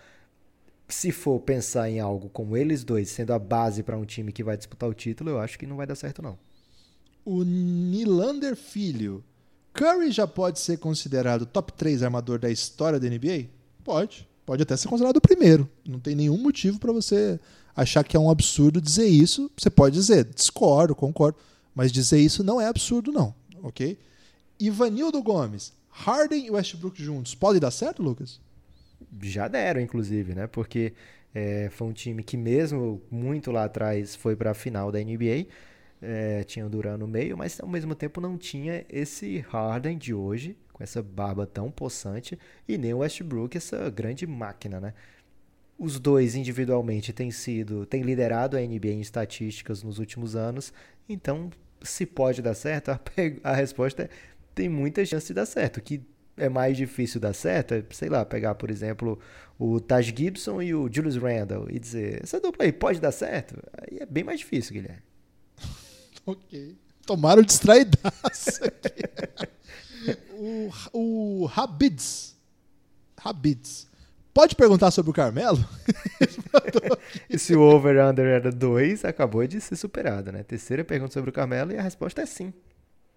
[0.89, 4.43] se for pensar em algo como eles dois sendo a base para um time que
[4.43, 6.37] vai disputar o título, eu acho que não vai dar certo não.
[7.23, 9.23] O Nilander Filho.
[9.73, 13.47] Curry já pode ser considerado top 3 armador da história da NBA?
[13.83, 14.27] Pode.
[14.45, 15.69] Pode até ser considerado o primeiro.
[15.87, 17.39] Não tem nenhum motivo para você
[17.75, 19.49] achar que é um absurdo dizer isso.
[19.55, 21.37] Você pode dizer, discordo, concordo.
[21.73, 23.33] Mas dizer isso não é absurdo, não.
[23.61, 23.97] Ok?
[24.59, 25.71] Ivanildo Gomes.
[25.89, 27.35] Harden e Westbrook juntos.
[27.35, 28.39] Pode dar certo, Lucas?
[29.21, 30.47] Já deram, inclusive, né?
[30.47, 30.93] Porque
[31.33, 35.47] é, foi um time que mesmo muito lá atrás foi para a final da NBA.
[36.01, 40.13] É, tinha o Duran no meio, mas ao mesmo tempo não tinha esse Harden de
[40.13, 44.93] hoje, com essa barba tão possante, e nem o Westbrook, essa grande máquina, né?
[45.77, 50.73] Os dois individualmente têm sido, têm liderado a NBA em estatísticas nos últimos anos,
[51.07, 51.49] então
[51.81, 52.99] se pode dar certo, a,
[53.43, 54.09] a resposta é
[54.59, 55.81] tem muita chance de dar certo.
[55.81, 56.01] Que
[56.39, 59.19] é mais difícil dar certo é, sei lá, pegar, por exemplo,
[59.57, 63.55] o Taj Gibson e o Julius Randle e dizer, essa dupla aí pode dar certo?
[63.73, 65.03] Aí é bem mais difícil, Guilherme.
[66.25, 66.77] Ok.
[67.07, 69.03] Tomaram distraidaço aqui.
[70.33, 72.35] o, o Habids.
[73.17, 73.87] Habids.
[74.33, 75.57] Pode perguntar sobre o Carmelo?
[77.37, 80.43] Se o over-under era 2, acabou de ser superado, né?
[80.43, 82.53] Terceira pergunta sobre o Carmelo e a resposta é sim.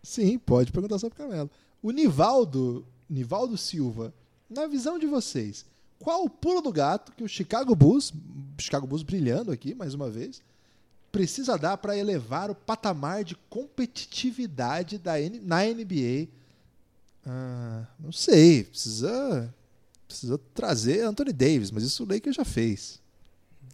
[0.02, 1.50] Sim, pode perguntar sobre o Carmelo.
[1.82, 4.12] O Nivaldo, Nivaldo Silva,
[4.48, 5.64] na visão de vocês,
[5.98, 8.12] Qual o pulo do gato que o Chicago Bulls,
[8.58, 10.42] Chicago Bulls brilhando aqui mais uma vez,
[11.12, 16.26] precisa dar para elevar o patamar de competitividade da N- na NBA?
[17.24, 19.54] Ah, não sei, precisa
[20.08, 23.00] precisa trazer Anthony Davis, mas isso o Lakers já fez.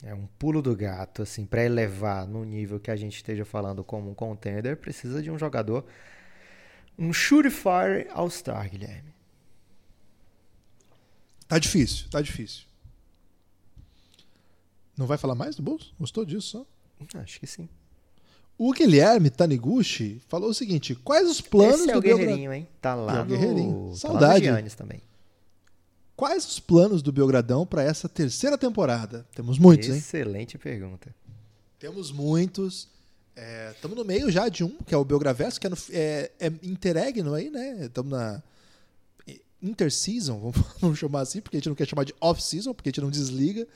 [0.02, 3.82] É um pulo do gato, assim, para elevar no nível que a gente esteja falando
[3.82, 5.84] como um contender, precisa de um jogador,
[6.98, 9.12] um surefire all-star, Guilherme.
[11.48, 12.62] Tá difícil, tá difícil.
[14.96, 15.92] Não vai falar mais do Bulls?
[15.98, 16.66] Gostou disso só?
[17.20, 17.68] Acho que sim.
[18.56, 22.52] O Guilherme Taniguchi falou o seguinte: quais os planos Esse é do o Belgra- Guerreirinho,
[22.52, 22.68] hein?
[22.80, 23.26] Tá lá É o no...
[23.26, 23.90] Guerreirinho.
[23.92, 24.24] Tá Saudade.
[24.26, 25.00] lá no Giannis também.
[26.16, 29.24] Quais os planos do Belgradão para essa terceira temporada?
[29.36, 29.96] Temos muitos, hein?
[29.98, 31.14] Excelente pergunta.
[31.78, 32.88] Temos muitos.
[33.72, 36.46] Estamos no meio já de um, que é o Belgraverso, que é, no, é, é
[36.64, 37.84] interregno aí, né?
[37.84, 38.42] Estamos na
[39.62, 42.92] interseason, vamos, vamos chamar assim, porque a gente não quer chamar de off-season, porque a
[42.92, 43.66] gente não desliga.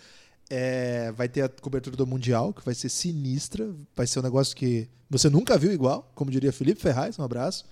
[0.51, 3.75] É, vai ter a cobertura do Mundial, que vai ser sinistra.
[3.95, 7.65] Vai ser um negócio que você nunca viu igual, como diria Felipe Ferraz, um abraço.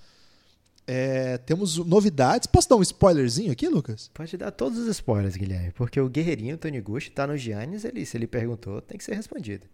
[0.86, 2.46] É, temos novidades.
[2.46, 4.10] Posso dar um spoilerzinho aqui, Lucas?
[4.12, 8.04] Pode dar todos os spoilers, Guilherme, porque o Guerreirinho Tony Gucci tá no Giannis, ele,
[8.04, 9.66] se ele perguntou, tem que ser respondido.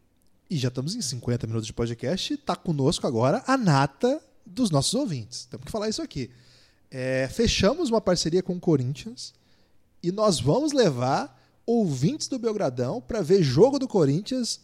[0.49, 2.35] E já estamos em 50 minutos de podcast.
[2.35, 5.47] Está conosco agora a nata dos nossos ouvintes.
[5.47, 6.31] Temos que falar isso aqui.
[6.91, 9.35] É, fechamos uma parceria com o Corinthians
[10.03, 14.61] e nós vamos levar ouvintes do Belgradão para ver jogo do Corinthians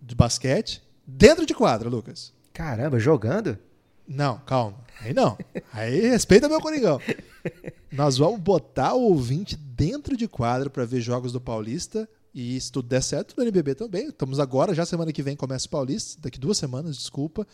[0.00, 2.32] de basquete dentro de quadra, Lucas.
[2.52, 3.58] Caramba, jogando?
[4.06, 4.78] Não, calma.
[5.00, 5.36] Aí não.
[5.72, 6.98] Aí respeita meu Coringão.
[7.92, 12.08] Nós vamos botar o ouvinte dentro de quadra para ver jogos do Paulista.
[12.34, 14.08] E se tudo der certo, no NBB também.
[14.08, 16.20] Estamos agora, já semana que vem começa o Paulista.
[16.22, 17.46] Daqui duas semanas, desculpa.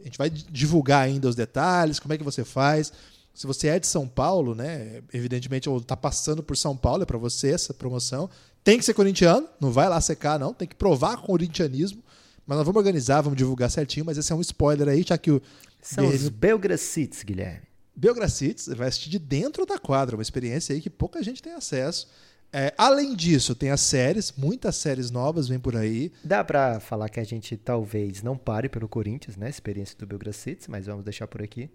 [0.00, 2.92] A gente vai divulgar ainda os detalhes, como é que você faz.
[3.34, 5.02] Se você é de São Paulo, né?
[5.12, 8.30] Evidentemente, ou tá passando por São Paulo, é para você essa promoção.
[8.62, 10.54] Tem que ser corintiano, não vai lá secar, não.
[10.54, 12.02] Tem que provar corintianismo.
[12.46, 14.06] Mas nós vamos organizar, vamos divulgar certinho.
[14.06, 15.42] Mas esse é um spoiler aí, já que o
[15.82, 17.66] São os Guerreirinho- Belgracites, Guilherme.
[17.96, 22.08] Belgracites vai assistir de dentro da quadra, uma experiência aí que pouca gente tem acesso.
[22.52, 26.12] É, além disso, tem as séries, muitas séries novas vêm por aí.
[26.22, 29.48] Dá pra falar que a gente talvez não pare pelo Corinthians, né?
[29.50, 31.68] Experiência do Belgracites, mas vamos deixar por aqui.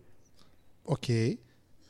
[0.85, 1.37] Ok.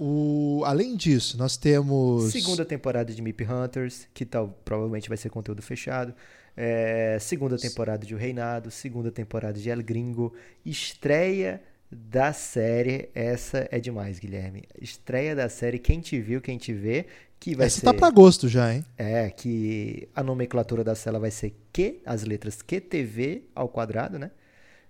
[0.02, 2.32] O, além disso, nós temos.
[2.32, 6.16] Segunda temporada de Mip Hunters, que tal, provavelmente vai ser conteúdo fechado.
[6.56, 10.34] É, segunda temporada de O Reinado, segunda temporada de El Gringo.
[10.66, 14.64] Estreia da série, essa é demais, Guilherme.
[14.80, 17.86] Estreia da série Quem Te Viu, Quem Te Vê, que vai Essa ser...
[17.86, 18.86] tá pra agosto já, hein?
[18.98, 24.32] É, que a nomenclatura da cela vai ser Q, as letras QTV ao quadrado, né?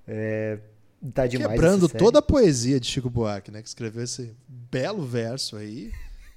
[0.08, 0.60] É,
[1.14, 3.62] tá demais Quebrando toda a poesia de Chico Buarque, né?
[3.62, 5.92] Que escreveu esse belo verso aí.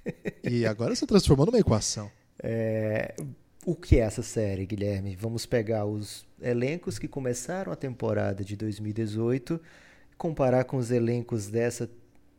[0.42, 2.10] e agora você transformou numa equação.
[2.42, 3.14] É,
[3.64, 5.16] o que é essa série, Guilherme?
[5.16, 9.60] Vamos pegar os elencos que começaram a temporada de 2018,
[10.18, 11.88] comparar com os elencos dessa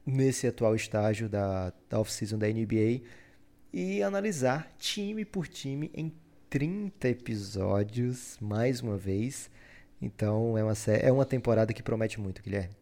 [0.06, 3.02] nesse atual estágio da, da off-season da NBA
[3.72, 6.14] e analisar time por time em
[6.50, 9.50] 30 episódios, mais uma vez.
[10.04, 12.76] Então é uma, é uma temporada que promete muito, Guilherme.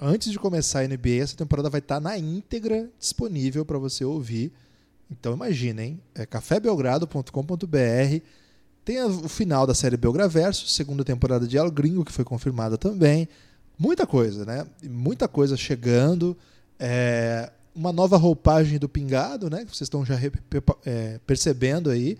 [0.00, 4.52] Antes de começar a NBA, essa temporada vai estar na íntegra disponível para você ouvir.
[5.10, 6.00] Então imagina, hein?
[6.14, 8.22] É cafébelgrado.com.br.
[8.84, 13.28] Tem o final da série Belgraverso, segunda temporada de El Gringo, que foi confirmada também.
[13.76, 14.66] Muita coisa, né?
[14.84, 16.36] Muita coisa chegando.
[16.78, 19.64] É, uma nova roupagem do Pingado, né?
[19.64, 20.18] Que vocês estão já
[20.86, 22.16] é, percebendo aí.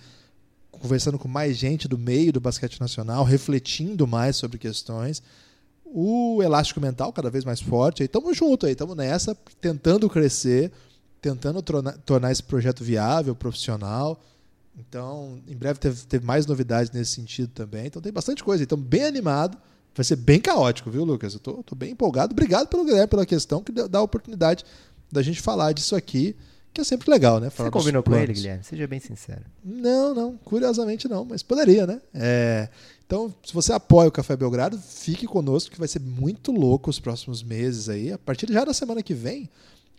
[0.81, 5.22] Conversando com mais gente do meio do basquete nacional, refletindo mais sobre questões
[5.93, 8.03] o elástico mental cada vez mais forte.
[8.03, 10.70] Aí tamo junto aí, nessa, tentando crescer,
[11.20, 14.20] tentando tornar, esse projeto viável, profissional.
[14.79, 17.87] Então, em breve teve, teve mais novidades nesse sentido também.
[17.87, 18.62] Então tem bastante coisa.
[18.62, 19.59] Então, bem animado.
[19.95, 21.35] Vai ser bem caótico, viu, Lucas?
[21.35, 22.33] Eu tô, tô bem empolgado.
[22.33, 24.64] Obrigado pelo Guilherme pela questão que dá a oportunidade
[25.11, 26.37] da gente falar disso aqui,
[26.73, 27.51] que é sempre legal, né?
[27.51, 28.33] Falar Você combinou com ele.
[28.33, 28.62] Guilherme?
[28.64, 29.43] Seja bem sincero.
[29.64, 32.01] Não, não, curiosamente não, mas poderia, né?
[32.14, 32.69] É,
[33.07, 37.01] então, se você apoia o Café Belgrado, fique conosco que vai ser muito louco os
[37.01, 38.12] próximos meses aí.
[38.12, 39.49] A partir já da semana que vem,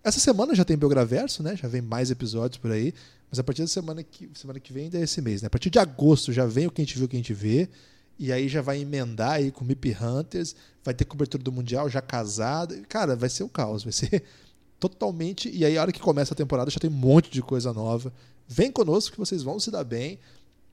[0.03, 1.55] essa semana já tem Belgraverso, né?
[1.55, 2.93] Já vem mais episódios por aí,
[3.29, 5.47] mas a partir da semana que, semana que vem ainda é esse mês, né?
[5.47, 7.33] A partir de agosto já vem o que a gente viu, o que a gente
[7.33, 7.67] vê,
[8.17, 12.01] e aí já vai emendar aí com Mip Hunters, vai ter cobertura do Mundial já
[12.01, 12.75] casado.
[12.87, 14.23] Cara, vai ser o caos, vai ser
[14.79, 15.49] totalmente.
[15.49, 18.13] E aí, a hora que começa a temporada, já tem um monte de coisa nova.
[18.47, 20.19] Vem conosco que vocês vão se dar bem,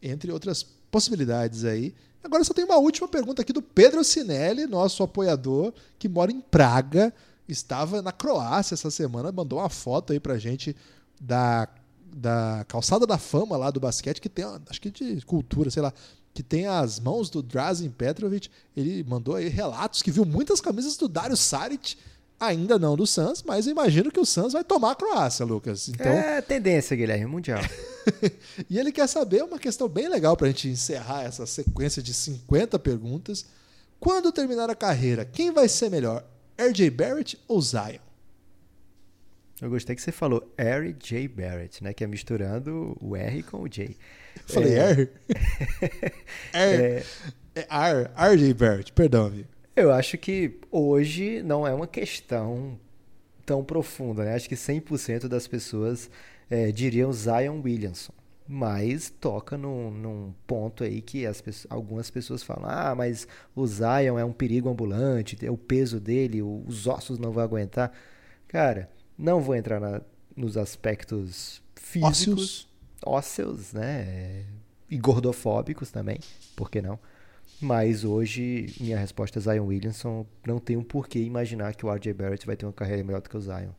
[0.03, 1.95] entre outras possibilidades aí.
[2.23, 6.41] Agora só tem uma última pergunta aqui do Pedro Sinelli, nosso apoiador, que mora em
[6.41, 7.13] Praga,
[7.49, 10.75] estava na Croácia essa semana, mandou uma foto aí pra gente
[11.21, 11.69] da
[12.17, 15.93] da calçada da fama lá do basquete, que tem, acho que de cultura, sei lá,
[16.33, 18.49] que tem as mãos do Drazen Petrovic.
[18.75, 21.97] Ele mandou aí relatos que viu muitas camisas do Dario Saric,
[22.39, 25.89] ainda não do Suns, mas eu imagino que o Suns vai tomar a Croácia, Lucas.
[25.89, 27.61] Então, É tendência, Guilherme, mundial.
[28.69, 32.13] e ele quer saber uma questão bem legal para a gente encerrar essa sequência de
[32.15, 33.47] 50 perguntas.
[33.99, 36.25] Quando terminar a carreira, quem vai ser melhor,
[36.59, 37.99] RJ Barrett ou Zion?
[39.61, 40.95] Eu gostei que você falou R.
[40.99, 41.27] J.
[41.29, 41.95] Barrett, né?
[41.95, 43.85] Que é misturando o R com o J.
[43.87, 44.91] Eu falei É.
[44.91, 45.09] R?
[46.53, 47.05] R.
[47.55, 48.35] É R.
[48.35, 49.49] RJ Barrett, perdão, amigo.
[49.77, 52.79] Eu acho que hoje não é uma questão
[53.47, 54.35] tão profunda, né?
[54.35, 56.11] Acho que 100% das pessoas
[56.51, 58.13] é, diriam Zion Williamson.
[58.49, 64.19] Mas toca num, num ponto aí que as algumas pessoas falam: ah, mas o Zion
[64.19, 67.93] é um perigo ambulante, é o peso dele, os ossos não vão aguentar.
[68.49, 70.03] Cara, não vou entrar na-
[70.37, 72.69] nos aspectos físicos,
[73.05, 74.45] ósseos, né?
[74.91, 76.21] E gordofóbicos também,
[76.55, 76.99] por que não?
[77.61, 80.27] Mas hoje, minha resposta é Zion Williamson.
[80.47, 83.31] Não tem um porquê imaginar que o RJ Barrett vai ter uma carreira melhor do
[83.31, 83.71] que o Zion.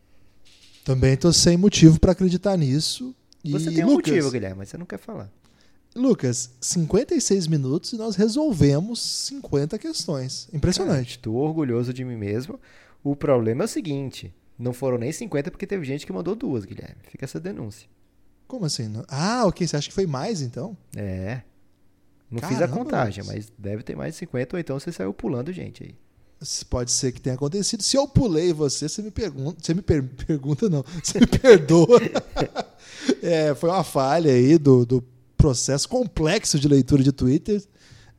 [0.84, 3.14] Também tô sem motivo para acreditar nisso.
[3.44, 5.30] E Você tem um Lucas, motivo, Guilherme, mas você não quer falar.
[5.96, 10.48] Lucas, 56 minutos e nós resolvemos 50 questões.
[10.54, 11.12] Impressionante.
[11.18, 12.60] Estou orgulhoso de mim mesmo.
[13.04, 16.66] O problema é o seguinte: não foram nem 50 porque teve gente que mandou duas,
[16.66, 16.98] Guilherme.
[17.10, 17.88] Fica essa denúncia.
[18.48, 18.92] Como assim?
[19.08, 19.68] Ah, ok.
[19.68, 20.78] Você acha que foi mais então?
[20.96, 21.42] É.
[22.30, 25.14] Não fiz a Caramba, contagem, mas deve ter mais de 50, ou então você saiu
[25.14, 25.96] pulando gente aí.
[26.70, 27.82] Pode ser que tenha acontecido.
[27.82, 29.58] Se eu pulei você, você me pergunta.
[29.64, 30.84] Você me per- pergunta, não.
[31.04, 32.00] Você me perdoa.
[33.22, 35.04] É, foi uma falha aí do, do
[35.36, 37.62] processo complexo de leitura de Twitter.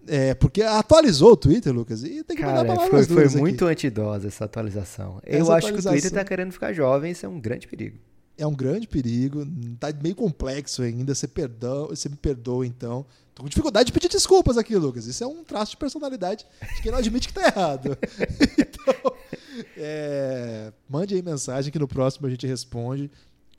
[0.07, 2.03] É, porque atualizou o Twitter, Lucas.
[2.03, 3.41] E tem que mandar Cara, palavras foi, foi duras aqui.
[3.41, 5.21] muito antidosa essa atualização.
[5.25, 7.67] Eu Essa acho que o Twitter atualização- tá querendo ficar jovem, isso é um grande
[7.69, 7.99] perigo.
[8.37, 9.45] É um grande perigo.
[9.79, 11.15] Tá meio complexo ainda.
[11.15, 13.05] Você, perdoa, você me perdoa, então.
[13.39, 15.07] Tô com dificuldade de pedir desculpas aqui, Lucas.
[15.07, 17.97] Isso é um traço de personalidade de quem não admite que tá errado.
[18.59, 19.17] então,
[19.77, 23.09] é, mande aí mensagem que no próximo a gente responde.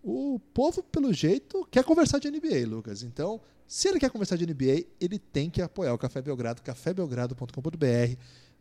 [0.04, 3.04] O povo, pelo jeito, quer conversar de NBA, Lucas.
[3.04, 8.18] Então, se ele quer conversar de NBA, ele tem que apoiar o Café Belgrado, cafébelgrado.com.br.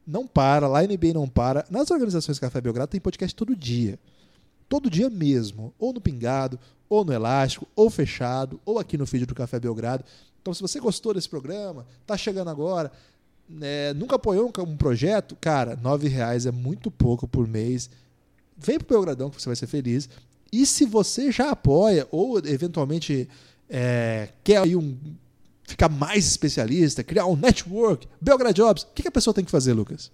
[0.06, 1.66] Não para, lá NBA não para.
[1.68, 3.98] Nas organizações Café Belgrado tem podcast todo dia
[4.68, 9.26] todo dia mesmo, ou no Pingado, ou no Elástico, ou fechado, ou aqui no feed
[9.26, 10.04] do Café Belgrado.
[10.48, 12.90] Então, se você gostou desse programa, tá chegando agora,
[13.48, 17.90] né, nunca apoiou um, projeto, cara, R$ reais é muito pouco por mês.
[18.56, 20.08] Vem pro Belgradão que você vai ser feliz.
[20.50, 23.28] E se você já apoia, ou eventualmente
[23.68, 24.96] é, quer aí um
[25.64, 29.50] ficar mais especialista, criar um network, Belgrade Jobs, o que, que a pessoa tem que
[29.50, 30.10] fazer, Lucas?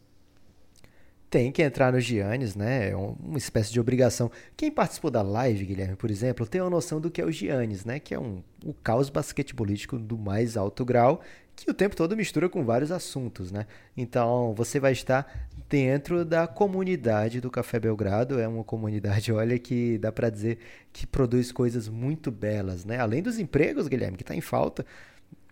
[1.34, 2.90] Tem que entrar no Giannis, né?
[2.90, 4.30] É um- uma espécie de obrigação.
[4.56, 7.84] Quem participou da live, Guilherme, por exemplo, tem uma noção do que é o Giannis,
[7.84, 7.98] né?
[7.98, 11.20] Que é um, o caos basquetebolístico do mais alto grau,
[11.56, 13.66] que o tempo todo mistura com vários assuntos, né?
[13.96, 18.38] Então, você vai estar dentro da comunidade do Café Belgrado.
[18.38, 20.58] É uma comunidade, olha, que dá pra dizer
[20.92, 23.00] que produz coisas muito belas, né?
[23.00, 24.86] Além dos empregos, Guilherme, que tá em falta,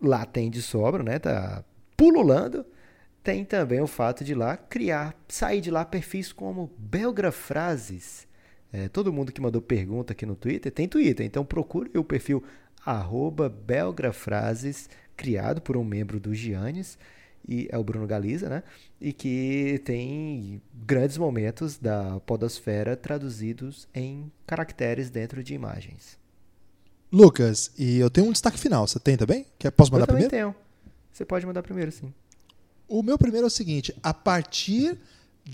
[0.01, 1.19] lá tem de sobra, né?
[1.19, 1.65] Tá
[1.97, 2.65] pululando.
[3.23, 8.27] Tem também o fato de lá criar, sair de lá perfis como Belgrafrases.
[8.73, 12.43] É, todo mundo que mandou pergunta aqui no Twitter tem Twitter, então procure o perfil
[13.65, 16.99] Belgrafrases, criado por um membro do Giannis,
[17.47, 18.63] e é o Bruno Galiza, né?
[19.01, 26.19] E que tem grandes momentos da podosfera traduzidos em caracteres dentro de imagens.
[27.13, 28.87] Lucas, e eu tenho um destaque final.
[28.87, 29.47] Você tem também?
[29.59, 30.55] Quer, posso mandar Eu também primeiro?
[30.55, 30.63] tenho.
[31.13, 32.13] Você pode mandar primeiro, sim.
[32.93, 34.99] O meu primeiro é o seguinte: a partir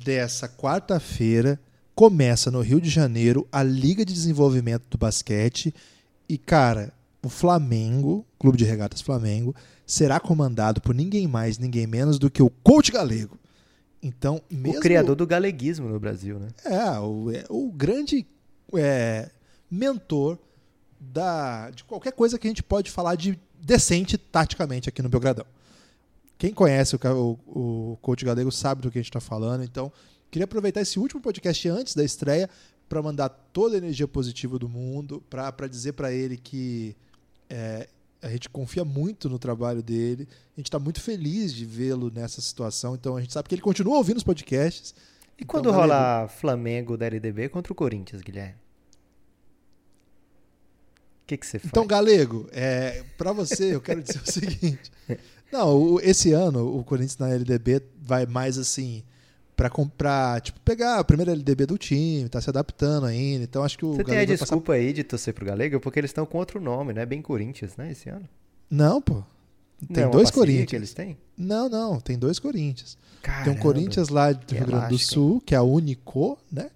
[0.04, 1.60] dessa quarta-feira
[1.94, 5.72] começa no Rio de Janeiro a Liga de Desenvolvimento do Basquete
[6.28, 6.92] e, cara,
[7.24, 9.54] o Flamengo, Clube de Regatas Flamengo,
[9.86, 13.38] será comandado por ninguém mais, ninguém menos do que o coach galego.
[14.02, 16.48] Então, mesmo O criador do galeguismo no Brasil, né?
[16.64, 18.26] é, o, é, o grande
[18.74, 19.30] é,
[19.70, 20.36] mentor
[20.98, 25.46] da, de qualquer coisa que a gente pode falar de decente taticamente aqui no Belgradão.
[26.38, 29.64] Quem conhece o, o, o coach galego sabe do que a gente está falando.
[29.64, 29.92] Então,
[30.30, 32.48] queria aproveitar esse último podcast antes da estreia
[32.88, 36.96] para mandar toda a energia positiva do mundo, para dizer para ele que
[37.50, 37.88] é,
[38.22, 40.28] a gente confia muito no trabalho dele.
[40.56, 42.94] A gente está muito feliz de vê-lo nessa situação.
[42.94, 44.94] Então, a gente sabe que ele continua ouvindo os podcasts.
[45.36, 48.54] E Então, quando rolar Flamengo da LDB contra o Corinthians, Guilherme?
[51.22, 51.70] O que, que você faz?
[51.70, 54.90] Então, Galego, é, para você, eu quero dizer o seguinte.
[55.52, 59.02] Não, esse ano o Corinthians na LDB vai mais assim
[59.56, 63.44] pra comprar, tipo, pegar a primeira LDB do time, tá se adaptando ainda.
[63.44, 65.44] Então acho que o Você tem a Galego vai passar- desculpa aí de torcer pro
[65.46, 67.04] Galego, porque eles estão com outro nome, né?
[67.04, 67.90] Bem Corinthians, né?
[67.90, 68.28] Esse ano.
[68.70, 69.22] Não, pô.
[69.80, 70.66] Não Tem é uma dois Corinthians.
[70.70, 71.16] que eles têm?
[71.36, 72.98] Não, não, tem dois Corinthians.
[73.22, 73.50] Tem Caramba.
[73.50, 76.70] um Corinthians lá do Rio Grande do Sul, que é a Unico, né?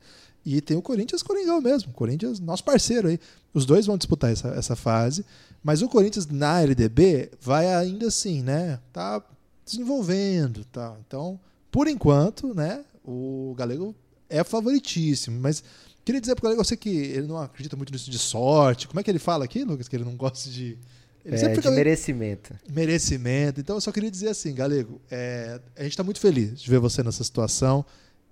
[0.44, 1.92] E tem o Corinthians Coringão mesmo.
[1.92, 3.18] Corinthians, nosso parceiro aí.
[3.54, 5.24] Os dois vão disputar essa, essa fase.
[5.62, 8.80] Mas o Corinthians na LDB vai ainda assim, né?
[8.92, 9.22] Tá
[9.64, 10.96] desenvolvendo, tá?
[11.06, 11.38] Então,
[11.70, 12.84] por enquanto, né?
[13.04, 13.94] O Galego
[14.28, 15.40] é favoritíssimo.
[15.40, 15.62] Mas
[16.04, 18.86] queria dizer pro Galego, eu sei que ele não acredita muito nisso de sorte.
[18.88, 19.88] Como é que ele fala aqui, Lucas?
[19.88, 20.76] Que ele não gosta de.
[21.24, 22.54] Ele É, sempre de fica meio- merecimento.
[22.68, 23.60] merecimento.
[23.60, 26.80] Então eu só queria dizer assim, Galego, é, a gente está muito feliz de ver
[26.80, 27.84] você nessa situação.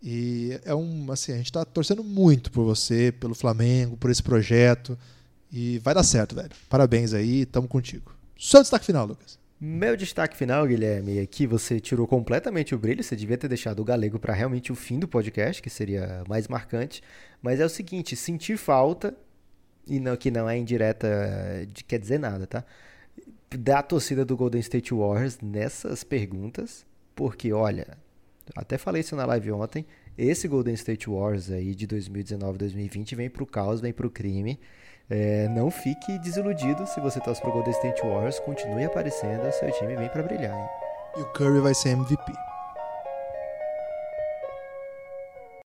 [0.03, 4.23] E é um, assim, a gente está torcendo muito por você, pelo Flamengo, por esse
[4.23, 4.99] projeto.
[5.53, 6.51] E vai dar certo, velho.
[6.69, 8.15] Parabéns aí, tamo contigo.
[8.39, 9.39] Seu destaque final, Lucas.
[9.61, 13.85] Meu destaque final, Guilherme, aqui você tirou completamente o brilho, você devia ter deixado o
[13.85, 17.03] galego para realmente o fim do podcast, que seria mais marcante.
[17.43, 19.15] Mas é o seguinte, sentir falta,
[19.87, 21.09] e não, que não é indireta
[21.71, 22.65] de quer dizer nada, tá?
[23.51, 27.99] Da torcida do Golden State Warriors nessas perguntas, porque olha,
[28.57, 29.85] até falei isso na live ontem,
[30.17, 34.59] esse Golden State Warriors aí de 2019-2020 vem pro caos, vem pro crime.
[35.11, 39.97] É, não fique desiludido se você torce pro Golden State Warriors, continue aparecendo, seu time
[39.97, 40.69] vem pra brilhar, hein?
[41.17, 42.50] E o Curry vai ser MVP.